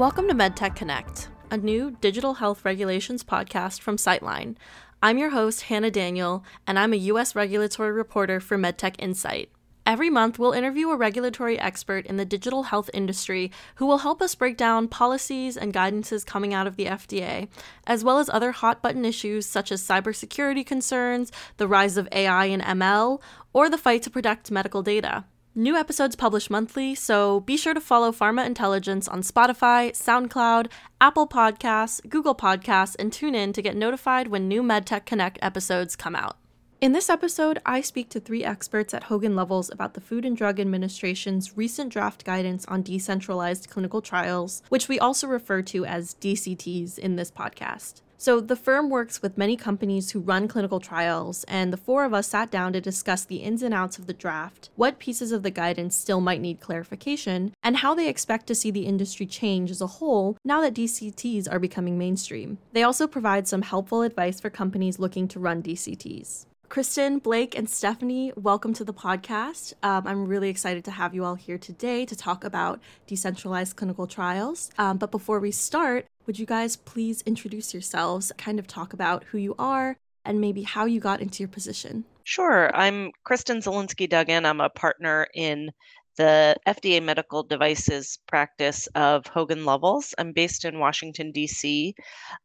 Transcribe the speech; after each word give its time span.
Welcome 0.00 0.28
to 0.28 0.34
MedTech 0.34 0.76
Connect, 0.76 1.28
a 1.50 1.58
new 1.58 1.90
digital 2.00 2.32
health 2.32 2.64
regulations 2.64 3.22
podcast 3.22 3.82
from 3.82 3.98
Citeline. 3.98 4.56
I'm 5.02 5.18
your 5.18 5.28
host, 5.28 5.64
Hannah 5.64 5.90
Daniel, 5.90 6.42
and 6.66 6.78
I'm 6.78 6.94
a 6.94 7.04
U.S. 7.12 7.34
regulatory 7.34 7.92
reporter 7.92 8.40
for 8.40 8.56
MedTech 8.56 8.94
Insight. 8.98 9.50
Every 9.84 10.08
month, 10.08 10.38
we'll 10.38 10.52
interview 10.52 10.88
a 10.88 10.96
regulatory 10.96 11.58
expert 11.58 12.06
in 12.06 12.16
the 12.16 12.24
digital 12.24 12.62
health 12.62 12.88
industry 12.94 13.52
who 13.74 13.84
will 13.84 13.98
help 13.98 14.22
us 14.22 14.34
break 14.34 14.56
down 14.56 14.88
policies 14.88 15.58
and 15.58 15.74
guidances 15.74 16.24
coming 16.24 16.54
out 16.54 16.66
of 16.66 16.76
the 16.76 16.86
FDA, 16.86 17.48
as 17.86 18.02
well 18.02 18.18
as 18.18 18.30
other 18.30 18.52
hot 18.52 18.80
button 18.80 19.04
issues 19.04 19.44
such 19.44 19.70
as 19.70 19.86
cybersecurity 19.86 20.64
concerns, 20.64 21.30
the 21.58 21.68
rise 21.68 21.98
of 21.98 22.08
AI 22.12 22.46
and 22.46 22.62
ML, 22.62 23.20
or 23.52 23.68
the 23.68 23.76
fight 23.76 24.02
to 24.04 24.10
protect 24.10 24.50
medical 24.50 24.82
data. 24.82 25.24
New 25.56 25.74
episodes 25.74 26.14
published 26.14 26.48
monthly, 26.48 26.94
so 26.94 27.40
be 27.40 27.56
sure 27.56 27.74
to 27.74 27.80
follow 27.80 28.12
Pharma 28.12 28.46
Intelligence 28.46 29.08
on 29.08 29.20
Spotify, 29.22 29.90
SoundCloud, 29.90 30.70
Apple 31.00 31.26
Podcasts, 31.26 32.08
Google 32.08 32.36
Podcasts, 32.36 32.94
and 33.00 33.12
tune 33.12 33.34
in 33.34 33.52
to 33.54 33.60
get 33.60 33.74
notified 33.74 34.28
when 34.28 34.46
new 34.46 34.62
MedTech 34.62 35.04
Connect 35.06 35.40
episodes 35.42 35.96
come 35.96 36.14
out. 36.14 36.36
In 36.80 36.92
this 36.92 37.10
episode, 37.10 37.58
I 37.66 37.80
speak 37.80 38.10
to 38.10 38.20
three 38.20 38.44
experts 38.44 38.94
at 38.94 39.02
Hogan 39.02 39.34
Lovells 39.34 39.72
about 39.72 39.94
the 39.94 40.00
Food 40.00 40.24
and 40.24 40.36
Drug 40.36 40.60
Administration's 40.60 41.56
recent 41.56 41.92
draft 41.92 42.24
guidance 42.24 42.64
on 42.66 42.82
decentralized 42.82 43.68
clinical 43.68 44.00
trials, 44.00 44.62
which 44.68 44.86
we 44.86 45.00
also 45.00 45.26
refer 45.26 45.62
to 45.62 45.84
as 45.84 46.14
DCTs 46.20 46.96
in 46.96 47.16
this 47.16 47.32
podcast. 47.32 48.02
So, 48.22 48.38
the 48.38 48.54
firm 48.54 48.90
works 48.90 49.22
with 49.22 49.38
many 49.38 49.56
companies 49.56 50.10
who 50.10 50.20
run 50.20 50.46
clinical 50.46 50.78
trials, 50.78 51.42
and 51.44 51.72
the 51.72 51.78
four 51.78 52.04
of 52.04 52.12
us 52.12 52.28
sat 52.28 52.50
down 52.50 52.74
to 52.74 52.80
discuss 52.82 53.24
the 53.24 53.38
ins 53.38 53.62
and 53.62 53.72
outs 53.72 53.98
of 53.98 54.06
the 54.06 54.12
draft, 54.12 54.68
what 54.76 54.98
pieces 54.98 55.32
of 55.32 55.42
the 55.42 55.50
guidance 55.50 55.96
still 55.96 56.20
might 56.20 56.42
need 56.42 56.60
clarification, 56.60 57.54
and 57.62 57.78
how 57.78 57.94
they 57.94 58.10
expect 58.10 58.46
to 58.48 58.54
see 58.54 58.70
the 58.70 58.84
industry 58.84 59.24
change 59.24 59.70
as 59.70 59.80
a 59.80 59.86
whole 59.86 60.36
now 60.44 60.60
that 60.60 60.74
DCTs 60.74 61.50
are 61.50 61.58
becoming 61.58 61.96
mainstream. 61.96 62.58
They 62.74 62.82
also 62.82 63.06
provide 63.06 63.48
some 63.48 63.62
helpful 63.62 64.02
advice 64.02 64.38
for 64.38 64.50
companies 64.50 64.98
looking 64.98 65.26
to 65.28 65.40
run 65.40 65.62
DCTs. 65.62 66.44
Kristin, 66.70 67.20
Blake, 67.20 67.58
and 67.58 67.68
Stephanie, 67.68 68.32
welcome 68.36 68.72
to 68.74 68.84
the 68.84 68.94
podcast. 68.94 69.72
Um, 69.82 70.06
I'm 70.06 70.28
really 70.28 70.50
excited 70.50 70.84
to 70.84 70.92
have 70.92 71.16
you 71.16 71.24
all 71.24 71.34
here 71.34 71.58
today 71.58 72.06
to 72.06 72.14
talk 72.14 72.44
about 72.44 72.80
decentralized 73.08 73.74
clinical 73.74 74.06
trials. 74.06 74.70
Um, 74.78 74.96
but 74.96 75.10
before 75.10 75.40
we 75.40 75.50
start, 75.50 76.06
would 76.30 76.38
you 76.38 76.46
guys 76.46 76.76
please 76.76 77.22
introduce 77.22 77.74
yourselves, 77.74 78.30
kind 78.38 78.60
of 78.60 78.68
talk 78.68 78.92
about 78.92 79.24
who 79.24 79.38
you 79.38 79.52
are, 79.58 79.96
and 80.24 80.40
maybe 80.40 80.62
how 80.62 80.84
you 80.84 81.00
got 81.00 81.20
into 81.20 81.42
your 81.42 81.48
position? 81.48 82.04
Sure. 82.22 82.70
I'm 82.72 83.10
Kristin 83.28 83.56
Zielinski 83.56 84.08
Duggan. 84.08 84.46
I'm 84.46 84.60
a 84.60 84.68
partner 84.68 85.26
in 85.34 85.72
the 86.16 86.54
FDA 86.68 87.02
medical 87.02 87.42
devices 87.42 88.20
practice 88.28 88.86
of 88.94 89.26
Hogan 89.26 89.64
Lovells. 89.64 90.14
I'm 90.18 90.30
based 90.30 90.64
in 90.64 90.78
Washington, 90.78 91.32
D.C. 91.32 91.96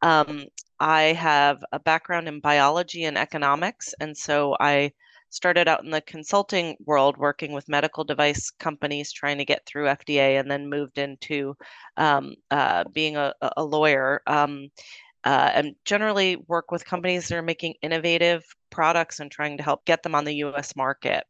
Um, 0.02 0.46
I 0.80 1.14
have 1.14 1.64
a 1.72 1.80
background 1.80 2.28
in 2.28 2.40
biology 2.40 3.04
and 3.04 3.20
economics, 3.20 3.94
and 4.00 4.18
so 4.18 4.56
I 4.60 4.94
started 5.36 5.68
out 5.68 5.84
in 5.84 5.92
the 5.92 6.02
consulting 6.02 6.78
world 6.86 7.18
working 7.18 7.52
with 7.52 7.68
medical 7.68 8.06
device 8.06 8.50
companies 8.50 9.12
trying 9.12 9.38
to 9.38 9.46
get 9.46 9.66
through 9.66 9.86
FDA 9.86 10.40
and 10.40 10.50
then 10.50 10.70
moved 10.70 10.98
into 10.98 11.56
um, 11.98 12.36
uh, 12.52 12.86
being 12.94 13.18
a, 13.18 13.34
a 13.58 13.64
lawyer. 13.64 14.22
Um, 14.28 14.70
uh, 15.26 15.52
and 15.54 15.76
generally 15.86 16.38
work 16.48 16.72
with 16.72 16.86
companies 16.86 17.28
that 17.28 17.36
are 17.36 17.42
making 17.42 17.74
innovative 17.82 18.44
products 18.70 19.20
and 19.20 19.32
trying 19.32 19.58
to 19.58 19.64
help 19.64 19.84
get 19.86 20.04
them 20.04 20.16
on 20.16 20.24
the 20.24 20.36
US 20.36 20.76
market. 20.76 21.26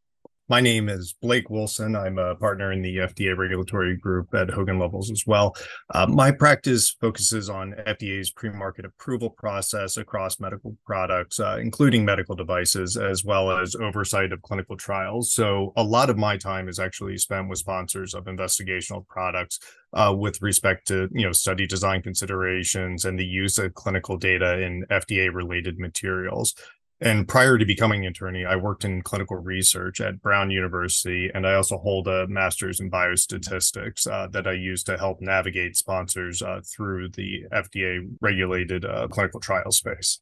My 0.48 0.62
name 0.62 0.90
is 0.90 1.16
Blake 1.24 1.50
Wilson. 1.50 1.96
I'm 1.96 2.20
a 2.20 2.36
partner 2.36 2.72
in 2.72 2.84
the 2.84 2.98
FDA 2.98 3.36
regulatory 3.36 3.98
group 3.98 4.32
at 4.36 4.52
Hogan 4.52 4.78
Lovells 4.78 5.10
as 5.10 5.24
well. 5.26 5.56
Uh, 5.92 6.06
my 6.06 6.30
practice 6.30 6.96
focuses 7.02 7.50
on 7.50 7.74
FDA's 7.88 8.30
pre 8.30 8.52
market 8.52 8.86
approval 8.86 9.32
process 9.32 9.98
across 9.98 10.40
medical 10.40 10.78
products, 10.86 11.40
uh, 11.40 11.58
including 11.60 12.06
medical 12.06 12.36
devices, 12.36 12.96
as 12.96 13.26
well 13.26 13.50
as 13.58 13.74
oversight 13.74 14.32
of 14.32 14.44
clinical 14.44 14.78
trials. 14.78 15.34
So, 15.34 15.74
a 15.78 15.84
lot 15.84 16.12
of 16.12 16.18
my 16.18 16.38
time 16.38 16.70
is 16.70 16.78
actually 16.78 17.18
spent 17.18 17.50
with 17.50 17.58
sponsors 17.58 18.14
of 18.14 18.26
investigational 18.26 19.08
products 19.08 19.60
uh, 19.94 20.14
with 20.16 20.42
respect 20.42 20.88
to 20.90 21.10
you 21.12 21.26
know 21.26 21.32
study 21.32 21.66
design 21.66 22.04
considerations 22.04 23.06
and 23.06 23.18
the 23.18 23.26
use 23.26 23.58
of 23.58 23.74
clinical 23.74 24.18
data 24.18 24.62
in 24.62 24.86
FDA 24.92 25.34
related 25.34 25.80
materials. 25.80 26.54
And 27.02 27.28
prior 27.28 27.58
to 27.58 27.66
becoming 27.66 28.06
an 28.06 28.12
attorney, 28.12 28.46
I 28.46 28.56
worked 28.56 28.86
in 28.86 29.02
clinical 29.02 29.36
research 29.36 30.00
at 30.00 30.22
Brown 30.22 30.50
University, 30.50 31.30
and 31.34 31.46
I 31.46 31.56
also 31.56 31.78
hold 31.78 32.08
a 32.08 32.26
master's 32.28 32.80
in 32.80 32.90
biostatistics 32.90 34.10
uh, 34.10 34.28
that 34.28 34.48
I 34.48 34.54
use 34.54 34.82
to 34.86 34.98
help 34.98 35.20
navigate 35.20 35.76
sponsors 35.76 36.42
uh, 36.42 36.62
through 36.64 37.10
the 37.10 37.44
FDA 37.52 38.08
regulated 38.22 38.86
uh, 38.86 39.10
clinical 39.10 39.42
trial 39.42 39.72
space. 39.72 40.22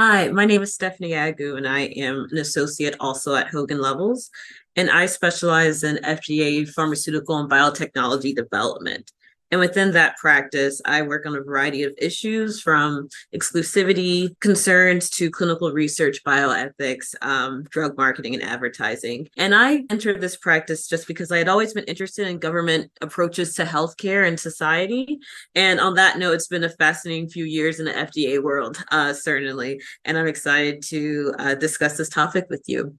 Hi, 0.00 0.28
my 0.28 0.46
name 0.46 0.62
is 0.62 0.74
Stephanie 0.74 1.10
Agu, 1.10 1.56
and 1.56 1.68
I 1.68 1.80
am 1.80 2.26
an 2.32 2.38
associate 2.38 2.96
also 2.98 3.36
at 3.36 3.48
Hogan 3.48 3.78
Lovells, 3.78 4.30
and 4.74 4.90
I 4.90 5.06
specialize 5.06 5.84
in 5.84 5.96
FDA 5.98 6.68
pharmaceutical 6.68 7.38
and 7.38 7.48
biotechnology 7.48 8.34
development. 8.34 9.12
And 9.50 9.60
within 9.60 9.92
that 9.92 10.16
practice, 10.16 10.80
I 10.84 11.02
work 11.02 11.26
on 11.26 11.34
a 11.34 11.40
variety 11.40 11.82
of 11.82 11.92
issues 11.98 12.60
from 12.60 13.08
exclusivity 13.34 14.38
concerns 14.40 15.10
to 15.10 15.30
clinical 15.30 15.72
research, 15.72 16.22
bioethics, 16.24 17.14
um, 17.22 17.64
drug 17.70 17.96
marketing, 17.96 18.34
and 18.34 18.42
advertising. 18.42 19.28
And 19.36 19.54
I 19.54 19.84
entered 19.90 20.20
this 20.20 20.36
practice 20.36 20.86
just 20.86 21.06
because 21.08 21.32
I 21.32 21.38
had 21.38 21.48
always 21.48 21.72
been 21.72 21.84
interested 21.84 22.28
in 22.28 22.38
government 22.38 22.90
approaches 23.00 23.54
to 23.54 23.64
healthcare 23.64 24.26
and 24.26 24.38
society. 24.38 25.18
And 25.54 25.80
on 25.80 25.94
that 25.94 26.18
note, 26.18 26.34
it's 26.34 26.48
been 26.48 26.64
a 26.64 26.70
fascinating 26.70 27.28
few 27.28 27.44
years 27.44 27.80
in 27.80 27.86
the 27.86 27.92
FDA 27.92 28.42
world, 28.42 28.82
uh, 28.92 29.12
certainly. 29.12 29.80
And 30.04 30.16
I'm 30.16 30.28
excited 30.28 30.82
to 30.84 31.34
uh, 31.38 31.54
discuss 31.54 31.96
this 31.96 32.08
topic 32.08 32.46
with 32.48 32.62
you. 32.66 32.94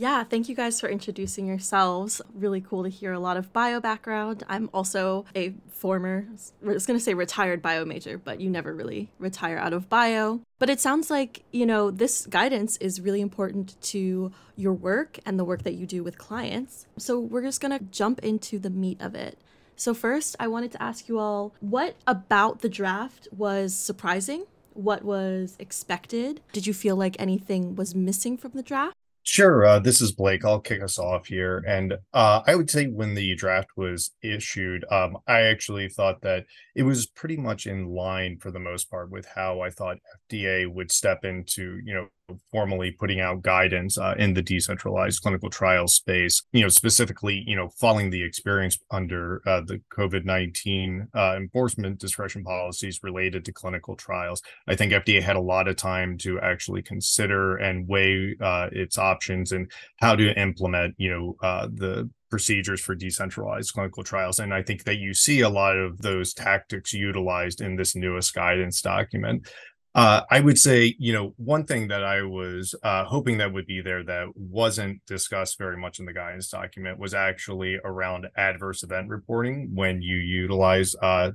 Yeah, 0.00 0.22
thank 0.22 0.48
you 0.48 0.54
guys 0.54 0.80
for 0.80 0.88
introducing 0.88 1.48
yourselves. 1.48 2.22
Really 2.32 2.60
cool 2.60 2.84
to 2.84 2.88
hear 2.88 3.12
a 3.12 3.18
lot 3.18 3.36
of 3.36 3.52
bio 3.52 3.80
background. 3.80 4.44
I'm 4.48 4.70
also 4.72 5.24
a 5.34 5.54
former, 5.70 6.24
I 6.64 6.72
was 6.72 6.86
going 6.86 6.96
to 6.96 7.04
say 7.04 7.14
retired 7.14 7.60
bio 7.60 7.84
major, 7.84 8.16
but 8.16 8.40
you 8.40 8.48
never 8.48 8.72
really 8.72 9.10
retire 9.18 9.58
out 9.58 9.72
of 9.72 9.88
bio. 9.88 10.40
But 10.60 10.70
it 10.70 10.78
sounds 10.78 11.10
like, 11.10 11.42
you 11.50 11.66
know, 11.66 11.90
this 11.90 12.26
guidance 12.26 12.76
is 12.76 13.00
really 13.00 13.20
important 13.20 13.74
to 13.82 14.30
your 14.54 14.72
work 14.72 15.18
and 15.26 15.36
the 15.36 15.44
work 15.44 15.64
that 15.64 15.74
you 15.74 15.84
do 15.84 16.04
with 16.04 16.16
clients. 16.16 16.86
So 16.96 17.18
we're 17.18 17.42
just 17.42 17.60
going 17.60 17.76
to 17.76 17.84
jump 17.86 18.20
into 18.20 18.60
the 18.60 18.70
meat 18.70 19.00
of 19.00 19.16
it. 19.16 19.36
So, 19.74 19.94
first, 19.94 20.34
I 20.40 20.48
wanted 20.48 20.72
to 20.72 20.82
ask 20.82 21.08
you 21.08 21.20
all 21.20 21.54
what 21.60 21.96
about 22.06 22.62
the 22.62 22.68
draft 22.68 23.28
was 23.36 23.74
surprising? 23.74 24.46
What 24.74 25.04
was 25.04 25.56
expected? 25.60 26.40
Did 26.52 26.66
you 26.66 26.74
feel 26.74 26.94
like 26.94 27.16
anything 27.18 27.74
was 27.74 27.94
missing 27.96 28.36
from 28.36 28.52
the 28.54 28.62
draft? 28.62 28.97
Sure. 29.30 29.66
Uh, 29.66 29.78
this 29.78 30.00
is 30.00 30.12
Blake. 30.12 30.42
I'll 30.42 30.58
kick 30.58 30.82
us 30.82 30.98
off 30.98 31.26
here. 31.26 31.62
And 31.68 31.92
uh, 32.14 32.40
I 32.46 32.54
would 32.54 32.70
say 32.70 32.86
when 32.86 33.12
the 33.12 33.34
draft 33.34 33.68
was 33.76 34.10
issued, 34.22 34.86
um, 34.90 35.18
I 35.26 35.42
actually 35.42 35.90
thought 35.90 36.22
that 36.22 36.46
it 36.74 36.82
was 36.84 37.04
pretty 37.06 37.36
much 37.36 37.66
in 37.66 37.88
line 37.90 38.38
for 38.38 38.50
the 38.50 38.58
most 38.58 38.90
part 38.90 39.10
with 39.10 39.26
how 39.26 39.60
I 39.60 39.68
thought 39.68 39.98
FDA 40.32 40.66
would 40.66 40.90
step 40.90 41.26
into, 41.26 41.78
you 41.84 41.92
know, 41.92 42.08
formally 42.50 42.90
putting 42.90 43.20
out 43.20 43.42
guidance 43.42 43.98
uh, 43.98 44.14
in 44.18 44.34
the 44.34 44.42
decentralized 44.42 45.22
clinical 45.22 45.50
trial 45.50 45.86
space, 45.88 46.42
you 46.52 46.62
know, 46.62 46.68
specifically, 46.68 47.42
you 47.46 47.56
know, 47.56 47.68
following 47.68 48.10
the 48.10 48.22
experience 48.22 48.78
under 48.90 49.42
uh, 49.46 49.60
the 49.60 49.80
COVID 49.92 50.24
19 50.24 51.08
uh, 51.14 51.34
enforcement 51.36 51.98
discretion 51.98 52.44
policies 52.44 53.00
related 53.02 53.44
to 53.44 53.52
clinical 53.52 53.96
trials. 53.96 54.42
I 54.66 54.74
think 54.74 54.92
FDA 54.92 55.22
had 55.22 55.36
a 55.36 55.40
lot 55.40 55.68
of 55.68 55.76
time 55.76 56.18
to 56.18 56.40
actually 56.40 56.82
consider 56.82 57.56
and 57.56 57.88
weigh 57.88 58.36
uh, 58.40 58.68
its 58.72 58.98
options 58.98 59.52
and 59.52 59.70
how 59.96 60.14
to 60.16 60.38
implement, 60.38 60.94
you 60.98 61.10
know, 61.10 61.36
uh, 61.42 61.68
the 61.72 62.10
procedures 62.30 62.80
for 62.80 62.94
decentralized 62.94 63.72
clinical 63.72 64.04
trials. 64.04 64.38
And 64.38 64.52
I 64.52 64.62
think 64.62 64.84
that 64.84 64.98
you 64.98 65.14
see 65.14 65.40
a 65.40 65.48
lot 65.48 65.76
of 65.76 66.02
those 66.02 66.34
tactics 66.34 66.92
utilized 66.92 67.60
in 67.60 67.76
this 67.76 67.96
newest 67.96 68.34
guidance 68.34 68.82
document. 68.82 69.48
Uh, 69.94 70.22
I 70.30 70.40
would 70.40 70.58
say, 70.58 70.94
you 70.98 71.12
know, 71.12 71.34
one 71.38 71.64
thing 71.64 71.88
that 71.88 72.04
I 72.04 72.22
was 72.22 72.74
uh, 72.82 73.04
hoping 73.04 73.38
that 73.38 73.52
would 73.52 73.66
be 73.66 73.80
there 73.80 74.04
that 74.04 74.28
wasn't 74.36 75.04
discussed 75.06 75.58
very 75.58 75.76
much 75.76 75.98
in 75.98 76.04
the 76.04 76.12
guidance 76.12 76.48
document 76.48 76.98
was 76.98 77.14
actually 77.14 77.78
around 77.84 78.28
adverse 78.36 78.82
event 78.82 79.08
reporting 79.08 79.70
when 79.74 80.02
you 80.02 80.16
utilize 80.16 80.94
uh, 81.02 81.32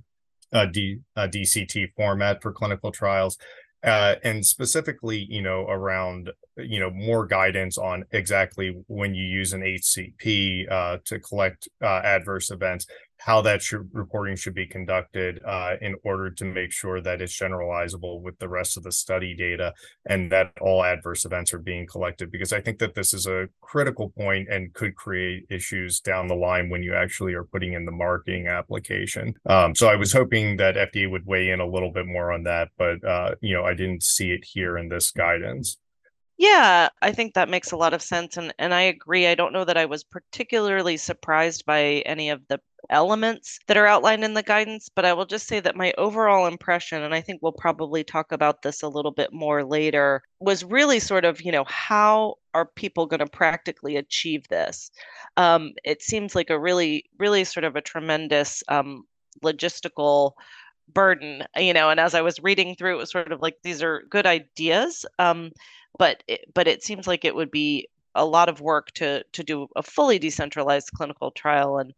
a, 0.51 0.67
D, 0.67 0.99
a 1.15 1.27
DCT 1.27 1.93
format 1.95 2.41
for 2.41 2.51
clinical 2.51 2.91
trials. 2.91 3.37
Uh, 3.83 4.15
and 4.23 4.45
specifically, 4.45 5.27
you 5.29 5.41
know, 5.41 5.65
around, 5.67 6.31
you 6.55 6.79
know, 6.79 6.89
more 6.89 7.25
guidance 7.25 7.77
on 7.77 8.05
exactly 8.11 8.81
when 8.87 9.13
you 9.13 9.25
use 9.25 9.51
an 9.51 9.61
HCP 9.61 10.71
uh, 10.71 10.99
to 11.03 11.19
collect 11.19 11.67
uh, 11.83 11.99
adverse 12.05 12.49
events, 12.49 12.85
how 13.23 13.41
that 13.41 13.61
should, 13.61 13.89
reporting 13.93 14.35
should 14.35 14.53
be 14.53 14.65
conducted 14.65 15.39
uh, 15.45 15.75
in 15.81 15.95
order 16.03 16.29
to 16.29 16.43
make 16.43 16.73
sure 16.73 16.99
that 16.99 17.21
it's 17.21 17.39
generalizable 17.39 18.21
with 18.21 18.37
the 18.39 18.49
rest 18.49 18.75
of 18.75 18.83
the 18.83 18.91
study 18.91 19.33
data 19.33 19.73
and 20.05 20.29
that 20.29 20.51
all 20.59 20.83
adverse 20.83 21.23
events 21.23 21.53
are 21.53 21.59
being 21.59 21.87
collected. 21.87 22.29
Because 22.29 22.51
I 22.51 22.59
think 22.59 22.79
that 22.79 22.95
this 22.95 23.13
is 23.13 23.25
a 23.25 23.47
critical 23.61 24.09
point 24.09 24.49
and 24.49 24.73
could 24.73 24.95
create 24.95 25.45
issues 25.49 26.01
down 26.01 26.27
the 26.27 26.35
line 26.35 26.69
when 26.69 26.83
you 26.83 26.93
actually 26.95 27.33
are 27.33 27.45
putting 27.45 27.73
in 27.73 27.85
the 27.85 27.93
marketing 27.93 28.47
application. 28.47 29.33
Um, 29.45 29.73
so 29.73 29.87
I 29.87 29.95
was 29.95 30.11
hoping 30.11 30.57
that 30.57 30.75
FDA 30.75 31.09
would 31.09 31.25
weigh 31.25 31.51
in 31.51 31.61
a 31.61 31.67
little 31.67 31.93
bit 31.93 32.05
more 32.05 32.33
on 32.33 32.43
that, 32.43 32.71
but 32.77 33.01
uh, 33.05 33.35
you 33.39 33.55
know 33.55 33.63
I 33.63 33.73
didn't 33.73 34.03
see 34.03 34.31
it 34.31 34.43
here 34.43 34.77
in 34.77 34.89
this 34.89 35.11
guidance. 35.11 35.77
Yeah, 36.37 36.89
I 37.01 37.13
think 37.13 37.35
that 37.35 37.47
makes 37.47 37.71
a 37.71 37.77
lot 37.77 37.93
of 37.93 38.01
sense. 38.01 38.35
And, 38.35 38.53
and 38.59 38.73
I 38.73 38.81
agree. 38.81 39.27
I 39.27 39.35
don't 39.35 39.53
know 39.53 39.63
that 39.63 39.77
I 39.77 39.85
was 39.85 40.03
particularly 40.03 40.97
surprised 40.97 41.65
by 41.65 42.03
any 42.05 42.31
of 42.31 42.41
the 42.49 42.59
elements 42.89 43.59
that 43.67 43.77
are 43.77 43.87
outlined 43.87 44.23
in 44.23 44.33
the 44.33 44.43
guidance, 44.43 44.89
but 44.89 45.05
I 45.05 45.13
will 45.13 45.25
just 45.25 45.47
say 45.47 45.59
that 45.59 45.75
my 45.75 45.93
overall 45.97 46.47
impression, 46.47 47.01
and 47.03 47.13
I 47.13 47.21
think 47.21 47.41
we'll 47.41 47.51
probably 47.51 48.03
talk 48.03 48.31
about 48.31 48.61
this 48.61 48.83
a 48.83 48.89
little 48.89 49.11
bit 49.11 49.31
more 49.33 49.63
later, 49.63 50.21
was 50.39 50.63
really 50.63 50.99
sort 50.99 51.25
of, 51.25 51.41
you 51.41 51.51
know, 51.51 51.65
how 51.67 52.35
are 52.53 52.65
people 52.65 53.05
going 53.05 53.19
to 53.19 53.27
practically 53.27 53.95
achieve 53.97 54.47
this? 54.49 54.91
Um, 55.37 55.73
it 55.83 56.01
seems 56.01 56.35
like 56.35 56.49
a 56.49 56.59
really, 56.59 57.05
really 57.17 57.43
sort 57.43 57.63
of 57.63 57.75
a 57.75 57.81
tremendous 57.81 58.63
um, 58.67 59.05
logistical 59.43 60.33
burden, 60.93 61.43
you 61.55 61.73
know, 61.73 61.89
and 61.89 61.99
as 61.99 62.13
I 62.13 62.21
was 62.21 62.43
reading 62.43 62.75
through, 62.75 62.95
it 62.95 62.97
was 62.99 63.11
sort 63.11 63.31
of 63.31 63.41
like 63.41 63.57
these 63.63 63.81
are 63.81 64.03
good 64.09 64.25
ideas. 64.25 65.05
Um, 65.19 65.51
but 65.97 66.23
it, 66.27 66.41
but 66.53 66.67
it 66.67 66.83
seems 66.83 67.07
like 67.07 67.25
it 67.25 67.35
would 67.35 67.51
be 67.51 67.87
a 68.15 68.25
lot 68.25 68.49
of 68.49 68.61
work 68.61 68.91
to 68.91 69.23
to 69.33 69.43
do 69.43 69.67
a 69.75 69.83
fully 69.83 70.19
decentralized 70.19 70.91
clinical 70.95 71.31
trial 71.31 71.77
and 71.79 71.93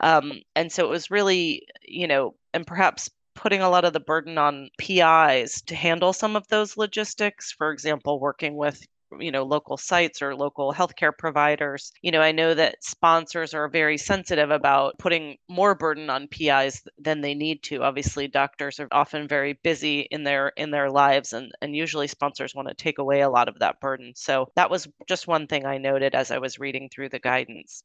um, 0.00 0.32
and 0.56 0.72
so 0.72 0.84
it 0.84 0.90
was 0.90 1.10
really 1.10 1.66
you 1.82 2.06
know 2.06 2.34
and 2.54 2.66
perhaps 2.66 3.10
putting 3.34 3.62
a 3.62 3.70
lot 3.70 3.84
of 3.84 3.92
the 3.92 4.00
burden 4.00 4.38
on 4.38 4.68
PIs 4.78 5.62
to 5.62 5.74
handle 5.74 6.12
some 6.12 6.36
of 6.36 6.46
those 6.48 6.76
logistics 6.76 7.52
for 7.52 7.72
example 7.72 8.20
working 8.20 8.56
with 8.56 8.84
you 9.18 9.32
know 9.32 9.42
local 9.42 9.76
sites 9.76 10.22
or 10.22 10.36
local 10.36 10.72
healthcare 10.72 11.12
providers. 11.16 11.92
You 12.02 12.12
know 12.12 12.20
i 12.20 12.32
know 12.32 12.54
that 12.54 12.82
sponsors 12.84 13.54
are 13.54 13.68
very 13.68 13.98
sensitive 13.98 14.50
about 14.50 14.98
putting 14.98 15.36
more 15.48 15.74
burden 15.74 16.10
on 16.10 16.28
pis 16.28 16.82
than 16.98 17.20
they 17.20 17.34
need 17.34 17.62
to. 17.64 17.82
Obviously 17.82 18.28
doctors 18.28 18.78
are 18.80 18.88
often 18.92 19.26
very 19.28 19.54
busy 19.62 20.00
in 20.10 20.22
their 20.24 20.48
in 20.56 20.70
their 20.70 20.90
lives 20.90 21.32
and 21.32 21.52
and 21.60 21.74
usually 21.76 22.06
sponsors 22.08 22.54
want 22.54 22.68
to 22.68 22.74
take 22.74 22.98
away 22.98 23.20
a 23.20 23.30
lot 23.30 23.48
of 23.48 23.58
that 23.58 23.80
burden. 23.80 24.12
So 24.16 24.48
that 24.56 24.70
was 24.70 24.88
just 25.08 25.26
one 25.26 25.46
thing 25.46 25.66
i 25.66 25.78
noted 25.78 26.14
as 26.14 26.30
i 26.30 26.38
was 26.38 26.58
reading 26.58 26.88
through 26.88 27.08
the 27.08 27.18
guidance 27.18 27.82